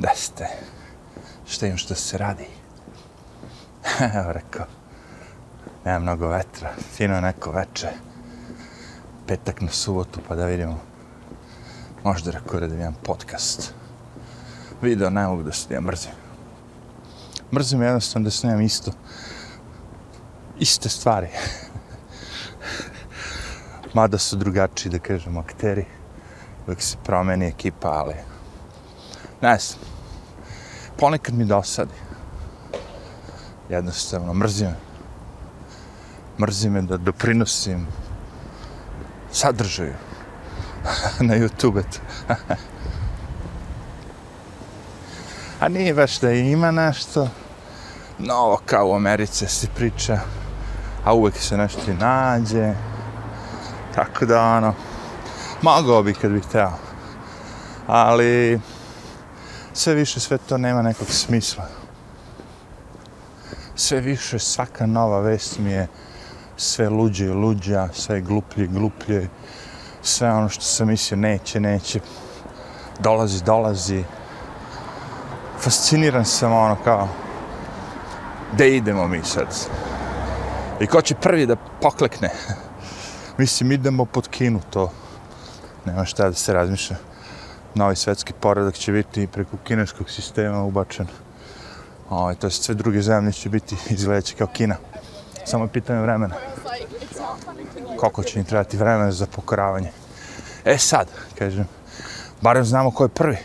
Da 0.00 0.14
ste? 0.14 0.46
Šta 1.46 1.66
im 1.66 1.76
što 1.76 1.94
se 1.94 2.18
radi? 2.18 2.46
Evo 4.18 4.32
rekao. 4.32 4.66
Nema 5.84 5.98
mnogo 5.98 6.28
vetra. 6.28 6.70
Fino 6.96 7.20
neko 7.20 7.50
veče. 7.50 7.88
Petak 9.26 9.60
na 9.60 9.70
subotu 9.70 10.20
pa 10.28 10.36
da 10.36 10.46
vidimo. 10.46 10.80
Možda 12.04 12.30
rekao 12.30 12.60
da 12.60 12.66
imam 12.66 12.96
podcast. 13.02 13.74
Video 14.82 15.10
ne 15.10 15.26
mogu 15.26 15.42
da 15.42 15.52
snimam, 15.52 15.84
mrzim. 15.84 16.12
Mrzim 17.52 17.82
jednostavno 17.82 18.24
da 18.24 18.30
snimam 18.30 18.60
isto. 18.60 18.92
Iste 20.58 20.88
stvari. 20.88 21.28
Mada 23.94 24.18
su 24.18 24.36
drugačiji, 24.36 24.92
da 24.92 24.98
kažem, 24.98 25.38
akteri. 25.38 25.84
Uvijek 26.66 26.82
se 26.82 26.96
promeni 27.04 27.46
ekipa, 27.46 27.88
ali... 27.88 28.14
Ne 29.40 29.58
znam. 29.58 29.89
Ponekad 31.00 31.34
mi 31.34 31.44
dosadi. 31.44 31.94
Jednostavno, 33.68 34.34
mrzim 34.34 34.68
me. 34.68 34.76
Mrzim 36.38 36.72
me 36.72 36.82
da 36.82 36.96
doprinosim 36.96 37.86
sadržaju 39.32 39.94
na 41.28 41.34
YouTube. 41.34 41.82
A 45.60 45.68
nije 45.68 45.94
baš 45.94 46.20
da 46.20 46.32
ima 46.32 46.70
nešto 46.70 47.28
novo 48.18 48.60
kao 48.66 48.88
u 48.88 48.94
Americe 48.94 49.48
se 49.48 49.66
priča, 49.76 50.20
a 51.04 51.14
uvek 51.14 51.36
se 51.36 51.56
nešto 51.56 51.90
i 51.90 51.94
nađe. 51.94 52.74
Tako 53.94 54.26
da, 54.26 54.42
ono, 54.42 54.74
mogao 55.62 56.02
bi 56.02 56.14
kad 56.14 56.30
bih 56.30 56.44
teo. 56.52 56.72
Ali, 57.86 58.60
sve 59.72 59.94
više 59.94 60.20
sve 60.20 60.38
to 60.38 60.58
nema 60.58 60.82
nekog 60.82 61.10
smisla. 61.10 61.68
Sve 63.74 64.00
više 64.00 64.38
svaka 64.38 64.86
nova 64.86 65.20
vest 65.20 65.58
mi 65.58 65.70
je 65.70 65.88
sve 66.56 66.88
luđe 66.88 67.26
i 67.26 67.28
luđa, 67.28 67.88
sve 67.92 68.20
gluplje 68.20 68.64
i 68.64 68.68
gluplje. 68.68 69.28
Sve 70.02 70.32
ono 70.32 70.48
što 70.48 70.62
sam 70.62 70.88
mislio 70.88 71.16
neće, 71.18 71.60
neće. 71.60 72.00
Dolazi, 72.98 73.44
dolazi. 73.44 74.04
Fasciniran 75.58 76.24
sam 76.24 76.52
ono 76.52 76.76
kao, 76.84 77.08
gde 78.52 78.76
idemo 78.76 79.08
mi 79.08 79.20
sad? 79.24 79.46
I 80.80 80.86
ko 80.86 81.02
će 81.02 81.14
prvi 81.14 81.46
da 81.46 81.56
poklekne? 81.56 82.30
Mislim, 83.38 83.72
idemo 83.72 84.04
pod 84.04 84.28
kinu, 84.28 84.60
to 84.70 84.90
nema 85.84 86.04
šta 86.04 86.28
da 86.28 86.34
se 86.34 86.52
razmišlja. 86.52 86.96
Novi 87.74 87.96
svetski 87.96 88.32
poredak 88.40 88.74
će 88.74 88.92
biti 88.92 89.26
preko 89.26 89.56
kineskog 89.64 90.10
sistema 90.10 90.62
ubačen. 90.62 91.06
Ovaj, 92.10 92.34
to 92.34 92.46
je 92.46 92.50
sve 92.50 92.74
druge 92.74 93.02
zemlje 93.02 93.32
će 93.32 93.48
biti 93.48 93.76
izgledaće 93.90 94.34
kao 94.34 94.46
Kina. 94.46 94.76
Samo 95.44 95.64
je 95.64 95.68
pitanje 95.68 96.00
vremena. 96.00 96.34
Koliko 97.96 98.22
će 98.22 98.38
im 98.38 98.44
trebati 98.44 98.76
vremena 98.76 99.12
za 99.12 99.26
pokoravanje. 99.26 99.92
E 100.64 100.78
sad, 100.78 101.08
kažem, 101.38 101.68
barem 102.40 102.64
znamo 102.64 102.90
ko 102.90 103.04
je 103.04 103.08
prvi. 103.08 103.36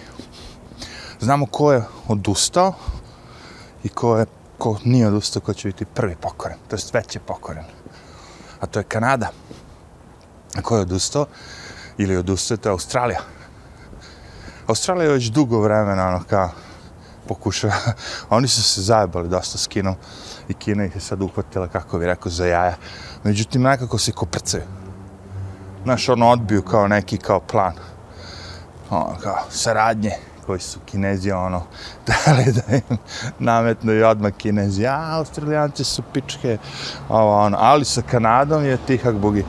Znamo 1.19 1.45
ko 1.45 1.73
je 1.73 1.83
odustao 2.07 2.73
i 3.83 3.89
ko 3.89 4.17
je 4.17 4.25
ko 4.57 4.77
nije 4.83 5.07
odustao, 5.07 5.41
ko 5.41 5.53
će 5.53 5.67
biti 5.67 5.85
prvi 5.85 6.15
pokoren. 6.15 6.57
To 6.67 6.75
je 6.75 6.81
već 6.93 7.15
je 7.15 7.19
pokoren. 7.19 7.63
A 8.59 8.65
to 8.65 8.79
je 8.79 8.83
Kanada. 8.83 9.29
A 10.55 10.61
ko 10.61 10.75
je 10.75 10.81
odustao? 10.81 11.25
Ili 11.97 12.17
odustao, 12.17 12.57
to 12.57 12.69
je 12.69 12.71
Australija. 12.71 13.21
Australija 14.67 15.03
je 15.03 15.13
već 15.13 15.25
dugo 15.25 15.59
vremena, 15.59 16.08
ono, 16.08 16.23
kao, 16.30 16.49
pokušava. 17.27 17.73
Oni 18.30 18.47
su 18.47 18.63
se 18.63 18.81
zajebali 18.81 19.30
dosta 19.30 19.57
s 19.57 19.67
Kinom 19.67 19.95
i 20.47 20.53
Kina 20.53 20.85
ih 20.85 20.95
je 20.95 21.02
sad 21.02 21.22
uhvatila, 21.22 21.67
kako 21.67 21.99
bi 21.99 22.05
rekao, 22.05 22.31
za 22.31 22.45
jaja. 22.45 22.75
Međutim, 23.23 23.61
nekako 23.61 23.97
se 23.97 24.11
koprcaju. 24.11 24.63
Znaš, 25.84 26.09
ono, 26.09 26.29
odbiju 26.29 26.62
kao 26.62 26.88
neki, 26.88 27.17
kao 27.17 27.39
plan. 27.39 27.73
Ono, 28.89 29.16
kao, 29.23 29.38
saradnje 29.50 30.12
koji 30.45 30.59
su 30.59 30.79
kinezi, 30.85 31.31
ono, 31.31 31.63
dali 32.07 32.51
da 32.51 32.75
im 32.75 32.97
nametno 33.39 33.94
i 33.94 34.03
odmah 34.03 34.34
kinezi. 34.34 34.85
A, 34.85 35.18
australijanci 35.18 35.84
su 35.84 36.01
pičke, 36.13 36.57
ovo, 37.09 37.39
ono. 37.39 37.57
Ali 37.59 37.85
sa 37.85 38.01
Kanadom 38.01 38.66
je 38.66 38.78
tihak 38.78 39.16
bugi. 39.16 39.45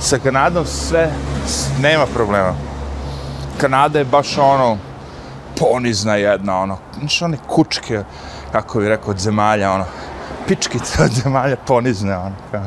Sa 0.00 0.18
Kanadom 0.18 0.66
sve, 0.66 1.12
nema 1.80 2.06
problema. 2.06 2.73
Kanada 3.60 3.98
je 3.98 4.04
baš 4.04 4.38
ono, 4.38 4.78
ponizna 5.58 6.14
jedna, 6.14 6.60
ono, 6.60 6.78
znaš, 6.98 7.22
one 7.22 7.36
kučke, 7.46 8.02
kako 8.52 8.78
bi 8.78 8.88
rekao, 8.88 9.10
od 9.10 9.18
zemalja, 9.18 9.72
ono, 9.72 9.84
pičkice 10.48 11.02
od 11.02 11.10
zemalja 11.10 11.56
ponizne, 11.56 12.16
ono, 12.16 12.34
kao. 12.50 12.66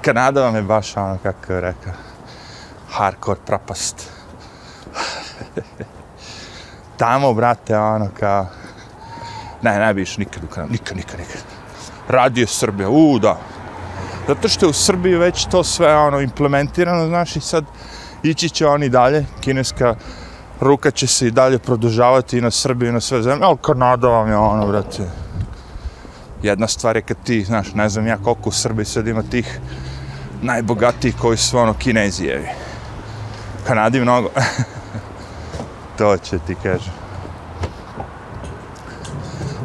Kanada 0.00 0.42
vam 0.42 0.54
je 0.54 0.62
baš, 0.62 0.96
ono, 0.96 1.18
kako 1.22 1.46
bi 1.48 1.60
rekao, 1.60 1.92
hardcore 2.90 3.40
propast. 3.46 4.10
Tamo, 6.98 7.34
brate, 7.34 7.78
ono, 7.78 8.08
kao, 8.20 8.46
ne, 9.62 9.78
ne 9.78 9.94
biš 9.94 10.18
nikad 10.18 10.44
u 10.44 10.46
Kanadu, 10.46 10.72
nikad, 10.72 10.96
nikad, 10.96 11.20
nikad. 11.20 11.42
Radio 12.08 12.46
Srbija, 12.46 12.88
u, 12.88 13.18
da. 13.18 13.38
Zato 14.28 14.48
što 14.48 14.66
je 14.66 14.70
u 14.70 14.72
Srbiji 14.72 15.14
već 15.14 15.46
to 15.46 15.64
sve, 15.64 15.96
ono, 15.96 16.20
implementirano, 16.20 17.06
znaš, 17.06 17.36
i 17.36 17.40
sad 17.40 17.64
ići 18.22 18.48
će 18.48 18.66
oni 18.66 18.88
dalje, 18.88 19.24
kineska 19.40 19.94
ruka 20.60 20.90
će 20.90 21.06
se 21.06 21.26
i 21.26 21.30
dalje 21.30 21.58
produžavati 21.58 22.38
i 22.38 22.40
na 22.40 22.50
Srbiju 22.50 22.88
i 22.88 22.92
na 22.92 23.00
sve 23.00 23.22
zemlje, 23.22 23.44
ali 23.44 23.56
Kanada 23.62 24.08
vam 24.08 24.28
je 24.28 24.36
ono, 24.36 24.66
brate. 24.66 25.10
Jedna 26.42 26.68
stvar 26.68 26.96
je 26.96 27.02
kad 27.02 27.16
ti, 27.24 27.44
znaš, 27.44 27.74
ne 27.74 27.88
znam 27.88 28.06
ja 28.06 28.16
koliko 28.16 28.48
u 28.48 28.52
Srbiji 28.52 28.84
sad 28.84 29.06
ima 29.06 29.22
tih 29.22 29.60
najbogatijih 30.42 31.16
koji 31.20 31.36
su 31.36 31.58
ono 31.58 31.74
kinezijevi. 31.74 32.48
Kanadi 33.66 34.00
mnogo. 34.00 34.28
to 35.98 36.16
će 36.16 36.38
ti 36.38 36.54
kažem. 36.62 36.92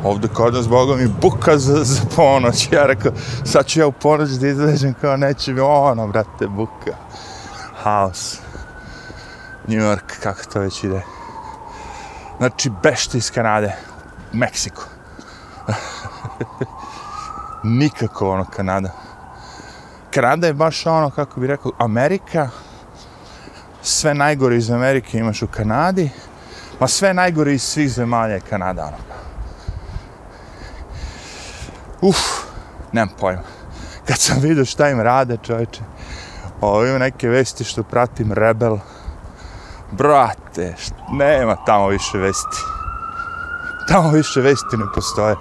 Ovde 0.04 0.28
kod 0.28 0.54
nas, 0.54 0.68
Boga 0.68 0.96
mi, 0.96 1.08
buka 1.22 1.58
za, 1.58 1.84
za 1.84 2.02
ponoć. 2.16 2.72
Ja 2.72 2.86
rekao, 2.86 3.12
sad 3.46 3.66
ću 3.66 3.80
ja 3.80 3.88
u 3.88 3.92
ponoć 3.92 4.30
da 4.30 4.48
izvežem 4.48 4.94
kao 5.02 5.18
neće 5.18 5.54
mi, 5.54 5.60
ono, 5.60 6.08
brate, 6.08 6.48
buka. 6.48 6.96
Haos. 7.84 8.40
New 9.68 9.80
York, 9.80 10.20
kako 10.24 10.44
to 10.54 10.60
već 10.60 10.84
ide. 10.84 11.02
Znači, 12.38 12.72
bešte 12.84 13.18
iz 13.18 13.32
Kanade, 13.32 13.76
Meksiko. 14.34 14.84
Nikako 17.80 18.30
ono 18.30 18.46
Kanada. 18.46 18.90
Kanada 20.14 20.48
je 20.48 20.54
baš 20.54 20.86
ono, 20.86 21.10
kako 21.10 21.40
bi 21.40 21.48
rekao, 21.48 21.72
Amerika. 21.78 22.50
Sve 23.82 24.14
najgore 24.14 24.58
iz 24.58 24.72
Amerike 24.72 25.18
imaš 25.18 25.42
u 25.42 25.48
Kanadi. 25.48 26.10
Ma 26.80 26.88
sve 26.88 27.14
najgore 27.14 27.54
iz 27.54 27.64
svih 27.64 27.92
zemalja 27.92 28.34
je 28.34 28.42
Kanada, 28.50 28.86
ono. 28.86 28.98
Uf, 32.02 32.18
nemam 32.92 33.16
pojma. 33.20 33.44
Kad 34.06 34.18
sam 34.18 34.40
vidio 34.40 34.66
šta 34.66 34.90
im 34.90 35.02
rade, 35.02 35.38
čovječe, 35.44 35.82
ovo 36.62 36.86
ima 36.86 36.98
neke 36.98 37.30
vesti 37.30 37.64
što 37.64 37.84
pratim, 37.84 38.34
Rebel, 38.34 38.78
Brate, 39.92 40.76
nema 41.12 41.56
tamo 41.66 41.88
više 41.88 42.18
vesti. 42.18 42.58
Tamo 43.88 44.12
više 44.12 44.42
vesti 44.42 44.78
ne 44.78 44.86
postoje. 44.96 45.36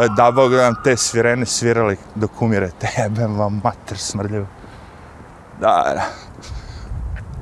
E, 0.00 0.08
da 0.16 0.30
Bog 0.30 0.50
da 0.50 0.62
nam 0.62 0.74
te 0.84 0.96
svirene 0.96 1.46
svirali 1.46 1.96
dok 2.14 2.42
umirete. 2.42 2.88
Jebem 3.02 3.38
vam 3.38 3.60
mater 3.64 3.98
smrljivo. 3.98 4.46
Da, 5.60 5.92
da. 5.94 6.04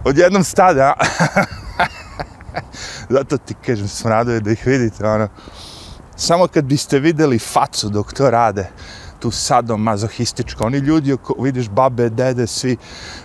Odjednom 0.04 0.44
stade, 0.44 0.82
a? 0.82 0.94
Zato 3.08 3.38
ti 3.38 3.54
kažem, 3.66 3.88
smraduje 3.88 4.40
da 4.40 4.50
ih 4.50 4.66
vidite, 4.66 5.06
ono. 5.06 5.28
Samo 6.16 6.46
kad 6.46 6.64
biste 6.64 6.98
videli 6.98 7.38
facu 7.38 7.88
dok 7.88 8.12
to 8.12 8.30
rade, 8.30 8.70
tu 9.20 9.30
sadomazohističko. 9.30 10.64
Oni 10.64 10.78
ljudi, 10.78 11.16
vidiš 11.38 11.68
babe, 11.68 12.08
dede, 12.08 12.46
svi 12.46 12.76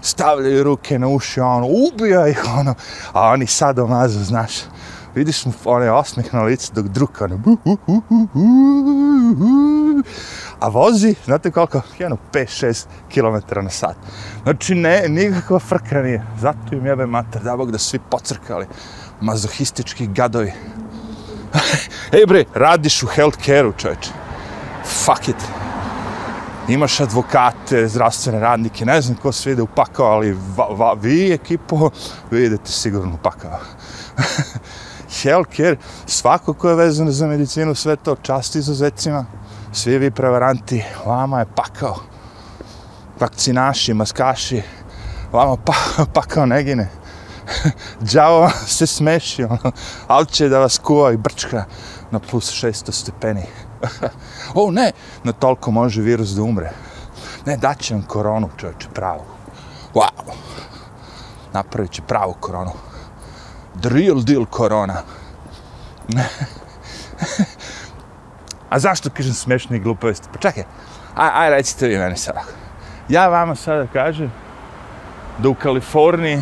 stavljaju 0.02 0.64
ruke 0.64 1.00
na 1.00 1.08
uši, 1.08 1.40
ono, 1.40 1.68
ubija 1.68 2.28
ih, 2.28 2.44
ono, 2.60 2.76
a 3.14 3.30
oni 3.30 3.48
sadomazo, 3.48 4.24
znaš. 4.24 4.52
Vidiš 5.16 5.46
mu 5.46 5.54
onaj 5.66 5.90
osmih 5.90 6.34
na 6.34 6.44
licu 6.44 6.74
dok 6.74 6.86
druka, 6.86 7.26
ono, 7.26 7.38
bu, 7.38 7.58
a 10.60 10.68
vozi, 10.68 11.16
znate 11.26 11.52
koliko? 11.52 11.82
Jedno, 12.00 12.18
5-6 12.34 12.86
km 13.14 13.62
na 13.64 13.70
sat. 13.70 13.96
Znači, 14.44 14.76
ne, 14.76 15.04
nikakva 15.10 15.60
frka 15.60 16.02
nije. 16.02 16.26
Zato 16.40 16.76
im 16.76 16.86
jebe 16.86 17.06
mater, 17.06 17.44
da 17.44 17.58
bog 17.58 17.72
da 17.72 17.78
svi 17.78 18.00
pocrkali. 18.12 18.66
Mazohistički 19.22 20.08
gadovi. 20.08 20.54
Ej 22.18 22.26
bre, 22.28 22.46
radiš 22.54 23.04
u 23.04 23.08
healthcare-u, 23.08 23.74
čovječe. 23.74 24.10
Fuck 24.86 25.28
it 25.28 25.62
imaš 26.74 27.00
advokate, 27.00 27.88
zdravstvene 27.88 28.40
radnike, 28.40 28.86
ne 28.86 29.02
znam 29.02 29.18
ko 29.18 29.32
sve 29.32 29.52
ide 29.52 29.62
u 29.62 29.68
pakao, 29.68 30.06
ali 30.06 30.38
va, 30.58 30.66
va, 30.70 30.94
vi 30.94 31.34
ekipo, 31.34 31.90
vi 32.32 32.46
idete 32.46 32.72
sigurno 32.72 33.14
u 33.14 33.18
pakao. 33.18 33.60
Healthcare, 35.22 35.78
svako 36.06 36.54
ko 36.54 36.70
je 36.70 36.76
vezan 36.76 37.12
za 37.12 37.28
medicinu, 37.28 37.76
sve 37.76 37.96
to 37.96 38.16
časti 38.16 38.60
izuzecima, 38.60 39.26
svi 39.74 39.98
vi 39.98 40.12
prevaranti, 40.12 40.84
vama 41.06 41.40
je 41.40 41.46
pakao. 41.56 41.96
Vakcinaši, 43.20 43.94
maskaši, 43.94 44.62
vama 45.32 45.58
pa, 45.66 45.74
pakao 46.14 46.46
ne 46.46 46.64
gine. 46.64 46.90
Đavo 48.14 48.50
se 48.68 48.88
smeši, 48.88 49.44
ono, 49.44 49.72
ali 50.08 50.26
će 50.26 50.50
da 50.50 50.60
vas 50.60 50.78
kuva 50.78 51.12
i 51.12 51.18
brčka 51.18 51.66
na 52.12 52.20
plus 52.20 52.52
600 52.52 52.92
stepeni. 52.92 53.44
o 54.56 54.72
ne, 54.72 54.92
na 55.24 55.32
toliko 55.32 55.72
može 55.72 56.02
virus 56.02 56.30
da 56.30 56.42
umre. 56.44 56.72
Ne, 57.46 57.58
daće 57.58 57.94
vam 57.94 58.04
koronu, 58.04 58.50
čovječe, 58.58 58.88
pravu. 58.94 59.26
Wow. 59.94 60.34
Napravit 61.54 61.92
će 61.92 62.02
pravu 62.02 62.34
koronu. 62.40 62.72
The 63.82 63.90
real 63.90 64.24
deal 64.24 64.46
korona. 64.46 65.02
A 68.70 68.80
zašto 68.80 69.10
kažem 69.10 69.34
smešne 69.34 69.78
i 69.78 69.80
gluposti? 69.80 70.28
Pa 70.34 70.40
čekaj, 70.40 70.64
aj, 71.16 71.30
aj 71.34 71.50
recite 71.50 71.88
vi 71.88 71.98
meni 71.98 72.18
sada. 72.18 72.42
Ja 73.10 73.28
vama 73.28 73.56
sada 73.56 73.88
kažem 73.94 74.32
da 75.38 75.50
u 75.50 75.56
Kaliforniji 75.56 76.42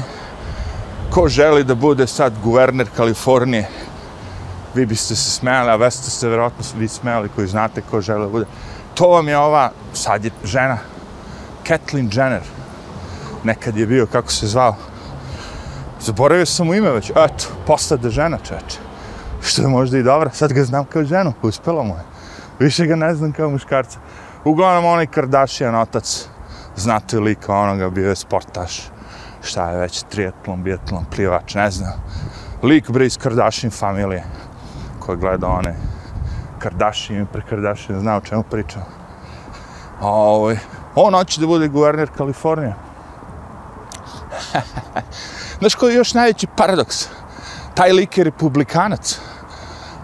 ko 1.09 1.27
želi 1.27 1.63
da 1.63 1.75
bude 1.75 2.07
sad 2.07 2.33
guverner 2.43 2.87
Kalifornije, 2.97 3.67
vi 4.75 4.85
biste 4.85 5.15
se 5.15 5.31
smijali, 5.31 5.71
a 5.71 5.75
već 5.75 5.93
ste 5.93 6.09
se 6.09 6.27
vjerojatno 6.27 6.65
vi 6.77 6.87
smijali 6.87 7.29
koji 7.35 7.47
znate 7.47 7.81
ko 7.81 8.01
žele 8.01 8.25
da 8.25 8.29
bude. 8.29 8.45
To 8.93 9.07
vam 9.07 9.27
je 9.27 9.37
ova, 9.37 9.71
sad 9.93 10.25
je 10.25 10.31
žena, 10.43 10.77
Kathleen 11.67 12.09
Jenner. 12.13 12.41
Nekad 13.43 13.77
je 13.77 13.85
bio, 13.85 14.07
kako 14.07 14.31
se 14.31 14.47
zvao. 14.47 14.75
Zaboravio 16.01 16.45
sam 16.45 16.67
mu 16.67 16.73
ime 16.73 16.91
već. 16.91 17.09
Eto, 17.09 17.45
postade 17.67 18.09
žena, 18.09 18.37
čeče. 18.37 18.79
Što 19.41 19.61
je 19.61 19.67
možda 19.67 19.97
i 19.97 20.03
dobro. 20.03 20.29
Sad 20.33 20.53
ga 20.53 20.63
znam 20.63 20.85
kao 20.85 21.03
ženu. 21.03 21.33
Uspelo 21.41 21.83
mu 21.83 21.93
je. 21.93 22.03
Više 22.59 22.85
ga 22.85 22.95
ne 22.95 23.15
znam 23.15 23.31
kao 23.31 23.49
muškarca. 23.49 23.99
Uglavnom, 24.43 24.85
onaj 24.85 25.07
Kardashian 25.07 25.75
otac. 25.75 26.27
Znate 26.75 27.19
lika 27.19 27.53
onoga, 27.53 27.89
bio 27.89 28.09
je 28.09 28.15
sportaš. 28.15 28.81
Šta 29.41 29.69
je 29.69 29.77
već, 29.77 30.03
triatlon, 30.09 30.63
biatlon, 30.63 31.05
plivač, 31.11 31.55
ne 31.55 31.71
znam. 31.71 31.93
Lik 32.63 32.91
bre 32.91 33.05
iz 33.05 33.17
Kardashian 33.17 33.71
familije 33.71 34.23
koji 34.99 35.17
gleda 35.17 35.47
one 35.47 35.75
Kardashian, 36.59 37.21
i 37.21 37.25
pre 37.25 37.41
Kardashian, 37.49 37.99
zna 37.99 38.17
o 38.17 38.21
čemu 38.21 38.43
pričam. 38.43 38.83
Ovaj, 40.01 40.57
on 40.95 41.13
hoće 41.13 41.41
da 41.41 41.47
bude 41.47 41.67
guverner 41.67 42.09
Kalifornije. 42.17 42.75
Znaš 45.59 45.75
koji 45.75 45.93
je 45.93 45.97
još 45.97 46.13
najveći 46.13 46.47
paradoks? 46.57 47.07
Taj 47.73 47.91
lik 47.91 48.17
je 48.17 48.23
republikanac, 48.23 49.19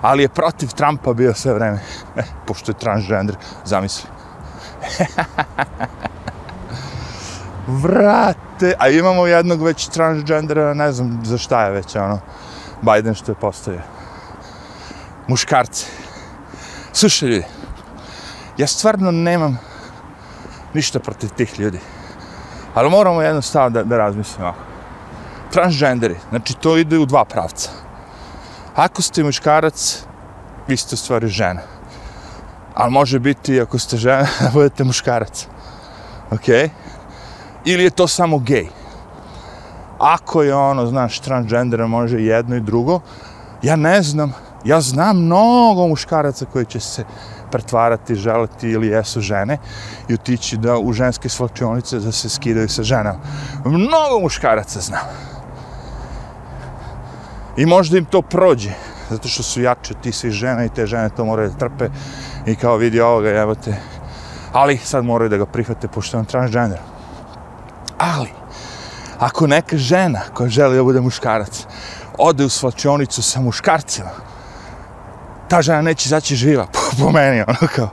ali 0.02 0.24
je 0.24 0.30
protiv 0.30 0.70
Trumpa 0.70 1.14
bio 1.14 1.34
sve 1.34 1.54
vreme. 1.54 1.80
E, 2.16 2.24
pošto 2.48 2.72
je 2.72 2.80
transgender, 2.80 3.36
zamisli. 3.66 4.10
Vrate, 7.68 8.74
a 8.80 8.90
imamo 8.90 9.28
jednog 9.28 9.64
već 9.64 9.88
transgendera, 9.88 10.74
ne 10.74 10.92
znam 10.92 11.22
za 11.26 11.38
šta 11.38 11.66
je 11.66 11.72
već, 11.72 11.96
ono, 11.96 12.20
Biden 12.82 13.16
što 13.16 13.32
je 13.32 13.36
postoje. 13.36 13.82
Muškarci. 15.28 15.86
Slušaj 16.94 17.30
ljudi, 17.30 17.46
ja 18.58 18.68
stvarno 18.68 19.12
nemam 19.12 19.60
ništa 20.74 21.00
protiv 21.00 21.30
tih 21.30 21.60
ljudi. 21.60 21.80
Ali 22.74 22.90
moramo 22.90 23.22
jednostavno 23.22 23.70
da, 23.70 23.84
da 23.84 23.98
razmislimo. 23.98 24.54
Transgenderi, 25.52 26.16
znači 26.30 26.54
to 26.54 26.78
ide 26.78 26.98
u 26.98 27.06
dva 27.06 27.26
pravca. 27.26 27.70
Ako 28.76 29.02
ste 29.02 29.24
muškarac, 29.24 30.04
vi 30.68 30.78
ste 30.78 30.96
u 30.96 30.98
stvari 30.98 31.28
žena. 31.28 31.62
Ali 32.74 32.92
može 32.92 33.20
biti, 33.20 33.62
ako 33.62 33.80
ste 33.80 33.98
žena, 33.98 34.28
budete 34.54 34.84
muškarac. 34.84 35.48
Ok? 36.32 36.48
Ili 37.66 37.84
je 37.84 37.90
to 37.90 38.08
samo 38.08 38.40
gej? 38.40 38.68
Ako 40.00 40.44
je 40.44 40.56
ono, 40.56 40.86
znaš, 40.86 41.20
transgender, 41.20 41.88
može 41.88 42.22
jedno 42.22 42.56
i 42.56 42.62
drugo, 42.62 43.00
ja 43.62 43.76
ne 43.76 44.02
znam, 44.02 44.34
Ja 44.66 44.82
znam 44.82 45.18
mnogo 45.18 45.88
muškaraca 45.88 46.46
koji 46.46 46.66
će 46.66 46.80
se 46.80 47.04
pretvarati, 47.52 48.16
želiti 48.16 48.70
ili 48.70 48.88
jesu 48.88 49.22
žene 49.22 49.58
i 50.10 50.14
otići 50.14 50.58
da 50.58 50.78
u 50.78 50.94
ženske 50.94 51.30
svlačionice 51.30 52.00
da 52.00 52.12
se 52.12 52.30
skidaju 52.30 52.70
sa 52.70 52.84
ženama. 52.84 53.20
Mnogo 53.66 54.20
muškaraca 54.22 54.80
znam. 54.80 55.06
I 57.58 57.66
možda 57.66 57.98
im 57.98 58.06
to 58.06 58.22
prođe, 58.22 58.72
zato 59.10 59.28
što 59.28 59.44
su 59.44 59.62
jače 59.62 59.94
ti 59.94 60.12
svi 60.12 60.32
žene 60.32 60.66
i 60.66 60.70
te 60.70 60.86
žene 60.86 61.10
to 61.10 61.26
moraju 61.26 61.50
da 61.50 61.58
trpe 61.58 61.90
i 62.46 62.56
kao 62.56 62.78
vidi 62.78 63.02
ovoga, 63.02 63.30
jebate. 63.30 63.76
Ali 64.52 64.78
sad 64.78 65.06
moraju 65.06 65.30
da 65.30 65.38
ga 65.38 65.46
prihvate 65.46 65.88
pošto 65.88 66.18
je 66.18 66.20
on 66.20 66.26
transgender. 66.26 66.80
Ali, 67.97 68.30
ako 69.19 69.47
neka 69.47 69.77
žena 69.77 70.21
koja 70.33 70.50
želi 70.50 70.75
da 70.75 70.83
bude 70.83 71.01
muškarac, 71.01 71.65
ode 72.18 72.45
u 72.45 72.50
svlačionicu 72.50 73.21
sa 73.21 73.42
muškarcima, 73.42 74.09
ta 75.47 75.62
žena 75.62 75.81
neće 75.81 76.07
izaći 76.07 76.36
živa, 76.36 76.65
po, 76.74 76.80
po 77.00 77.12
meni, 77.12 77.42
ono 77.47 77.68
kao, 77.75 77.89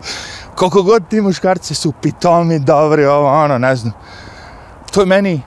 koliko 0.54 0.82
god 0.82 1.08
ti 1.08 1.20
muškarci 1.20 1.74
su 1.74 1.92
pitomi, 1.92 2.58
dobri, 2.58 3.06
ovo, 3.06 3.44
ono, 3.44 3.58
ne 3.58 3.76
znam. 3.76 3.92
To 4.90 5.00
je 5.00 5.06
meni, 5.06 5.42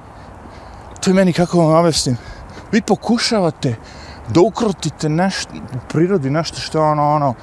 to 0.99 1.09
je 1.09 1.13
meni, 1.13 1.33
kako 1.33 1.57
vam 1.57 1.75
objasnim, 1.75 2.17
vi 2.71 2.81
pokušavate 2.81 3.75
da 4.29 4.41
ukrotite 4.41 5.09
nešto 5.09 5.53
u 5.53 5.77
prirodi, 5.89 6.29
nešto 6.29 6.59
što 6.59 6.77
je 6.77 6.83
ono, 6.83 7.13
ono, 7.15 7.33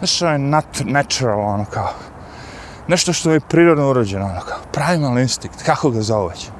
nešto 0.00 0.28
je 0.28 0.38
nat, 0.38 0.66
natural, 0.84 1.40
ono, 1.40 1.64
kao, 1.64 1.90
nešto 2.88 3.12
što 3.12 3.30
je 3.30 3.40
prirodno 3.40 3.90
urođeno, 3.90 4.24
ono, 4.24 4.40
kao, 4.40 4.58
primal 4.72 5.18
instinct, 5.18 5.62
kako 5.62 5.90
ga 5.90 6.02
zoveć. 6.02 6.50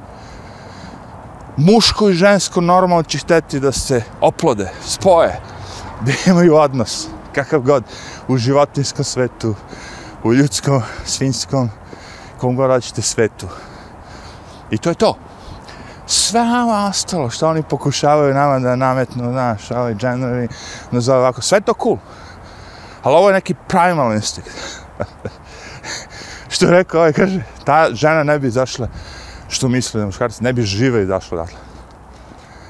Muško 1.57 2.09
i 2.09 2.15
žensko 2.15 2.61
normalno 2.61 3.03
će 3.03 3.19
hteti 3.19 3.61
da 3.61 3.73
se 3.73 4.03
oplode, 4.21 4.71
spoje, 4.87 5.41
da 6.01 6.13
imaju 6.27 6.57
odnos 6.57 7.07
kakav 7.35 7.61
god, 7.61 7.85
u 8.29 8.37
životinskom 8.37 9.05
svetu, 9.05 9.55
u 10.25 10.35
ljudskom, 10.35 10.83
svinskom, 11.05 11.71
kom 12.41 12.57
god 12.57 12.71
rađete 12.71 13.03
svetu. 13.03 13.49
I 14.71 14.79
to 14.79 14.89
je 14.89 14.95
to. 14.95 15.17
Sve 16.07 16.45
nama 16.45 16.87
ostalo 16.91 17.31
što 17.31 17.49
oni 17.49 17.63
pokušavaju 17.63 18.35
nama 18.35 18.59
da 18.59 18.77
nametnu, 18.77 19.33
znaš, 19.33 19.71
ovaj 19.71 19.95
generi, 19.95 20.49
nazove 20.91 21.19
ovako, 21.19 21.43
sve 21.43 21.61
to 21.61 21.75
cool. 21.83 21.99
Ali 23.03 23.17
ovo 23.17 23.29
je 23.29 23.35
neki 23.35 23.55
primal 23.69 24.13
instinct. 24.13 24.51
što 26.53 26.65
je 26.65 26.71
rekao, 26.71 27.01
ovaj 27.01 27.13
kaže, 27.13 27.43
ta 27.65 27.89
žena 27.93 28.23
ne 28.23 28.39
bi 28.39 28.51
zašla, 28.51 28.89
što 29.55 29.69
misle 29.69 30.01
da 30.01 30.07
muškarci, 30.07 30.45
ne 30.45 30.53
bi 30.53 30.63
žive 30.63 31.03
izašli 31.03 31.39
odatle. 31.39 31.59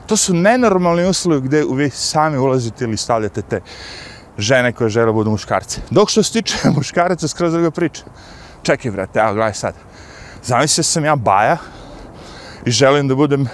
To 0.07 0.17
su 0.17 0.35
nenormalni 0.35 1.07
uslovi 1.09 1.41
gdje 1.41 1.65
vi 1.75 1.91
sami 1.91 2.39
ulazite 2.39 2.85
ili 2.85 2.97
stavljate 2.97 3.43
te 3.43 3.61
žene 4.39 4.73
koje 4.73 4.91
žele 4.91 5.13
budu 5.13 5.31
muškarci. 5.31 5.81
Dok 5.91 6.11
što 6.11 6.23
se 6.23 6.33
tiče 6.33 6.57
muškaraca, 6.77 7.29
skroz 7.29 7.53
druga 7.53 7.71
priča. 7.71 8.05
Čekaj, 8.63 8.91
vrate, 8.91 9.21
evo, 9.21 9.35
gledaj 9.35 9.55
sad. 9.55 9.75
Zamisli 10.43 10.85
sam 10.85 11.05
ja 11.05 11.17
baja 11.17 11.57
i 12.65 12.71
želim 12.71 13.09
da 13.09 13.15
budem, 13.15 13.49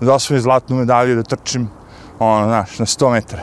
da 0.00 0.14
osvojim 0.14 0.42
zlatnu 0.42 0.76
medalju, 0.76 1.16
da 1.16 1.22
trčim, 1.22 1.68
ono, 2.18 2.46
znaš, 2.46 2.78
na 2.78 2.86
100 2.86 3.12
metara. 3.12 3.42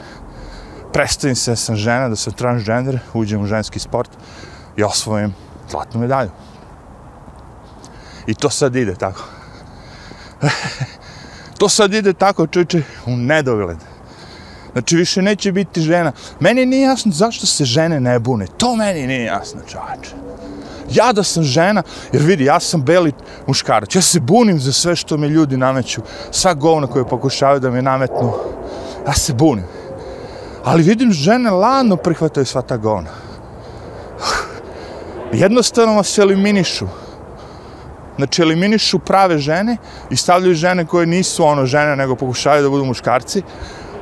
Predstavim 0.93 1.35
se 1.35 1.51
da 1.51 1.55
sam 1.55 1.75
žena, 1.75 2.09
da 2.09 2.15
sam 2.15 2.33
transgender, 2.33 2.99
uđem 3.13 3.41
u 3.41 3.47
ženski 3.47 3.79
sport 3.79 4.09
i 4.77 4.83
osvojim 4.83 5.33
zlatnu 5.69 6.01
medalju. 6.01 6.29
I 8.31 8.33
to 8.33 8.49
sad 8.49 8.75
ide 8.75 8.95
tako. 8.95 9.23
to 11.59 11.69
sad 11.69 11.93
ide 11.93 12.13
tako, 12.13 12.47
čovječe, 12.47 12.83
u 13.05 13.17
nedogled. 13.17 13.77
Znači, 14.71 14.95
više 14.95 15.21
neće 15.21 15.51
biti 15.51 15.81
žena. 15.81 16.11
Meni 16.39 16.65
nije 16.65 16.81
jasno 16.81 17.11
zašto 17.11 17.45
se 17.45 17.65
žene 17.65 17.99
ne 17.99 18.19
bune. 18.19 18.47
To 18.57 18.75
meni 18.75 19.07
nije 19.07 19.25
jasno, 19.25 19.61
čovječe. 19.71 20.15
Ja 20.91 21.13
da 21.13 21.23
sam 21.23 21.43
žena, 21.43 21.83
jer 22.13 22.21
vidi, 22.23 22.45
ja 22.45 22.59
sam 22.59 22.81
beli 22.81 23.11
muškarac. 23.47 23.95
Ja 23.95 24.01
se 24.01 24.19
bunim 24.19 24.59
za 24.59 24.71
sve 24.71 24.95
što 24.95 25.17
me 25.17 25.27
ljudi 25.27 25.57
nameću. 25.57 26.01
Sva 26.31 26.53
govna 26.53 26.87
koje 26.87 27.07
pokušavaju 27.07 27.59
da 27.59 27.71
me 27.71 27.81
nametnu. 27.81 28.33
Ja 29.07 29.13
se 29.13 29.33
bunim. 29.33 29.65
Ali 30.63 30.83
vidim, 30.83 31.11
žene 31.11 31.49
lano 31.49 31.95
prihvataju 31.95 32.45
sva 32.45 32.61
ta 32.61 32.77
govna. 32.77 33.09
Jednostavno 35.43 35.95
vas 35.95 36.17
eliminišu. 36.17 36.87
Znači, 38.17 38.41
eliminišu 38.41 38.99
prave 38.99 39.37
žene 39.37 39.77
i 40.09 40.15
stavljaju 40.15 40.55
žene 40.55 40.85
koje 40.85 41.05
nisu 41.05 41.45
ono 41.45 41.65
žene, 41.65 41.95
nego 41.95 42.15
pokušavaju 42.15 42.63
da 42.63 42.69
budu 42.69 42.85
muškarci 42.85 43.41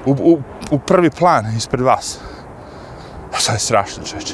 u, 0.06 0.12
u, 0.12 0.42
u 0.72 0.80
prvi 0.80 1.10
plan 1.10 1.46
ispred 1.58 1.82
vas. 1.82 2.20
A 3.34 3.40
sad 3.40 3.56
je 3.56 3.60
strašno, 3.60 4.04
čeče. 4.04 4.34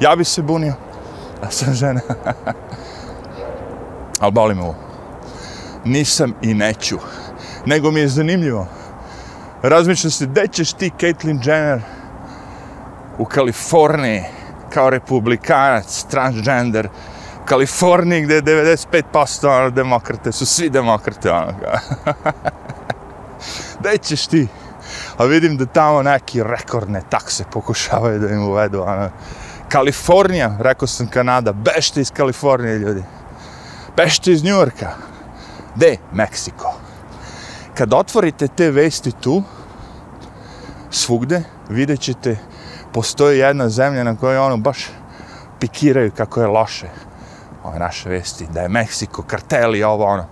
Ja 0.00 0.16
bi 0.16 0.24
se 0.24 0.42
bunio, 0.42 0.74
a 1.42 1.50
sam 1.50 1.74
žena. 1.74 2.00
Ali 4.20 4.32
boli 4.32 4.54
me 4.54 4.62
ovo. 4.62 4.74
Nisam 5.84 6.34
i 6.42 6.54
neću. 6.54 6.98
Nego 7.66 7.90
mi 7.90 8.00
je 8.00 8.08
zanimljivo. 8.08 8.66
Razmišljam 9.62 10.10
se, 10.10 10.26
gde 10.26 10.48
ćeš 10.48 10.72
ti, 10.72 10.90
Caitlyn 10.98 11.48
Jenner, 11.48 11.80
u 13.18 13.24
Kaliforniji, 13.24 14.24
kao 14.74 14.90
republikanac, 14.90 16.04
transgender, 16.10 16.88
Kaliforniji 17.44 18.22
gdje 18.22 18.34
je 18.34 18.42
95% 18.42 19.46
ono, 19.46 19.70
demokrate, 19.70 20.32
su 20.32 20.46
svi 20.46 20.70
demokrate, 20.70 21.30
ono, 21.32 21.52
gde 23.80 23.98
ćeš 23.98 24.26
ti? 24.26 24.48
A 25.18 25.24
vidim 25.24 25.56
da 25.56 25.66
tamo 25.66 26.02
neki 26.02 26.42
rekordne 26.42 27.02
takse 27.10 27.44
pokušavaju 27.52 28.18
da 28.18 28.28
im 28.28 28.48
uvedu, 28.48 28.82
ono, 28.82 29.10
Kalifornija, 29.68 30.56
rekao 30.60 30.88
sam 30.88 31.06
Kanada, 31.06 31.52
bešte 31.52 32.00
iz 32.00 32.10
Kalifornije, 32.10 32.78
ljudi. 32.78 33.02
Bešte 33.96 34.32
iz 34.32 34.44
Njurka. 34.44 34.90
De, 35.74 35.96
Meksiko. 36.12 36.74
Kad 37.74 37.94
otvorite 37.94 38.48
te 38.48 38.70
vesti 38.70 39.12
tu, 39.12 39.42
svugde, 40.90 41.42
vidjet 41.68 42.00
ćete, 42.00 42.36
postoji 42.92 43.38
jedna 43.38 43.68
zemlja 43.68 44.04
na 44.04 44.16
kojoj 44.16 44.38
ono 44.38 44.56
baš 44.56 44.86
pikiraju 45.60 46.10
kako 46.16 46.40
je 46.40 46.46
loše 46.46 46.88
ove 47.64 47.78
naše 47.78 48.08
vesti, 48.08 48.46
da 48.50 48.60
je 48.60 48.68
Meksiko 48.68 49.22
karteli, 49.22 49.82
ovo 49.82 50.04
ono. 50.04 50.26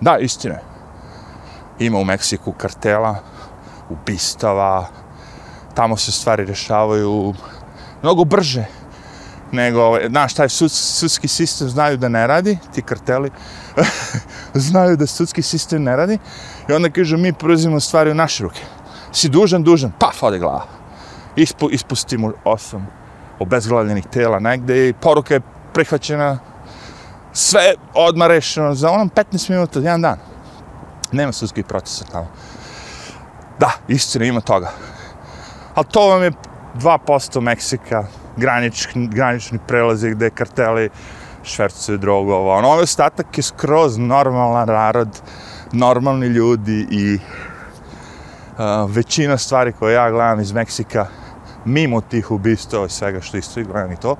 Da, 0.00 0.18
istina 0.18 0.54
je. 0.54 0.62
Ima 1.78 1.98
u 1.98 2.04
Meksiku 2.04 2.52
kartela, 2.52 3.16
ubistava, 3.90 4.86
tamo 5.74 5.96
se 5.96 6.12
stvari 6.12 6.44
rešavaju 6.44 7.34
mnogo 8.02 8.24
brže 8.24 8.64
nego, 9.52 9.82
ovaj, 9.82 10.08
znaš, 10.08 10.34
taj 10.34 10.48
sud, 10.48 10.72
sudski 10.72 11.28
sistem 11.28 11.68
znaju 11.68 11.96
da 11.96 12.08
ne 12.08 12.26
radi, 12.26 12.58
ti 12.74 12.82
karteli 12.82 13.30
znaju 14.54 14.96
da 14.96 15.06
sudski 15.06 15.42
sistem 15.42 15.82
ne 15.82 15.96
radi 15.96 16.18
i 16.68 16.72
onda 16.72 16.90
kažu 16.90 17.16
mi 17.16 17.32
preuzimo 17.32 17.80
stvari 17.80 18.10
u 18.10 18.14
naše 18.14 18.42
ruke. 18.42 18.60
Si 19.12 19.28
dužan, 19.28 19.62
dužan, 19.62 19.92
paf, 19.98 20.22
ode 20.22 20.38
glava. 20.38 20.81
Ispu, 21.36 21.70
ispustimo 21.70 22.32
osam 22.44 22.86
obezglavljenih 23.38 24.06
tela 24.06 24.38
negde 24.38 24.88
i 24.88 24.92
poruka 24.92 25.34
je 25.34 25.40
prihvaćena 25.74 26.38
sve 27.32 27.74
odmah 27.94 28.28
rešeno 28.28 28.74
za 28.74 28.90
onom 28.90 29.10
15 29.10 29.50
minuta, 29.50 29.78
jedan 29.78 30.02
dan. 30.02 30.18
Nema 31.12 31.32
sudskih 31.32 31.64
procesa 31.64 32.04
tamo. 32.12 32.28
Da, 33.58 33.70
istina, 33.88 34.24
ima 34.24 34.40
toga. 34.40 34.70
Ali 35.74 35.86
to 35.86 36.08
vam 36.08 36.22
je 36.22 36.32
2% 36.74 37.40
Meksika, 37.40 38.04
granični, 38.36 39.06
granični 39.06 39.58
prelazi 39.66 40.10
gde 40.10 40.30
karteli 40.30 40.90
švercuju 41.42 41.98
drogu, 41.98 42.32
ovo. 42.32 42.54
Ono, 42.56 42.68
ovaj 42.68 42.82
ostatak 42.82 43.38
je 43.38 43.42
skroz 43.42 43.98
normalan 43.98 44.68
narod, 44.68 45.20
normalni 45.72 46.26
ljudi 46.26 46.86
i 46.90 47.14
uh, 47.14 48.90
većina 48.90 49.38
stvari 49.38 49.72
koje 49.72 49.94
ja 49.94 50.10
gledam 50.10 50.40
iz 50.40 50.52
Meksika, 50.52 51.06
mimo 51.64 52.00
tih 52.00 52.30
ubistva 52.30 52.86
i 52.86 52.90
svega 52.90 53.20
što 53.20 53.36
isto 53.36 53.60
i 53.60 53.64
gledam 53.64 53.92
i 53.92 53.96
to, 53.96 54.16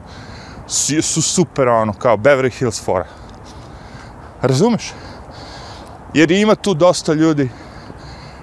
su, 0.67 1.03
su 1.03 1.23
super, 1.23 1.69
ono, 1.69 1.93
kao 1.93 2.17
Beverly 2.17 2.59
Hills 2.59 2.85
fora. 2.85 3.07
Razumeš? 4.43 4.93
Jer 6.15 6.31
ima 6.31 6.55
tu 6.55 6.75
dosta 6.75 7.13
ljudi 7.13 7.51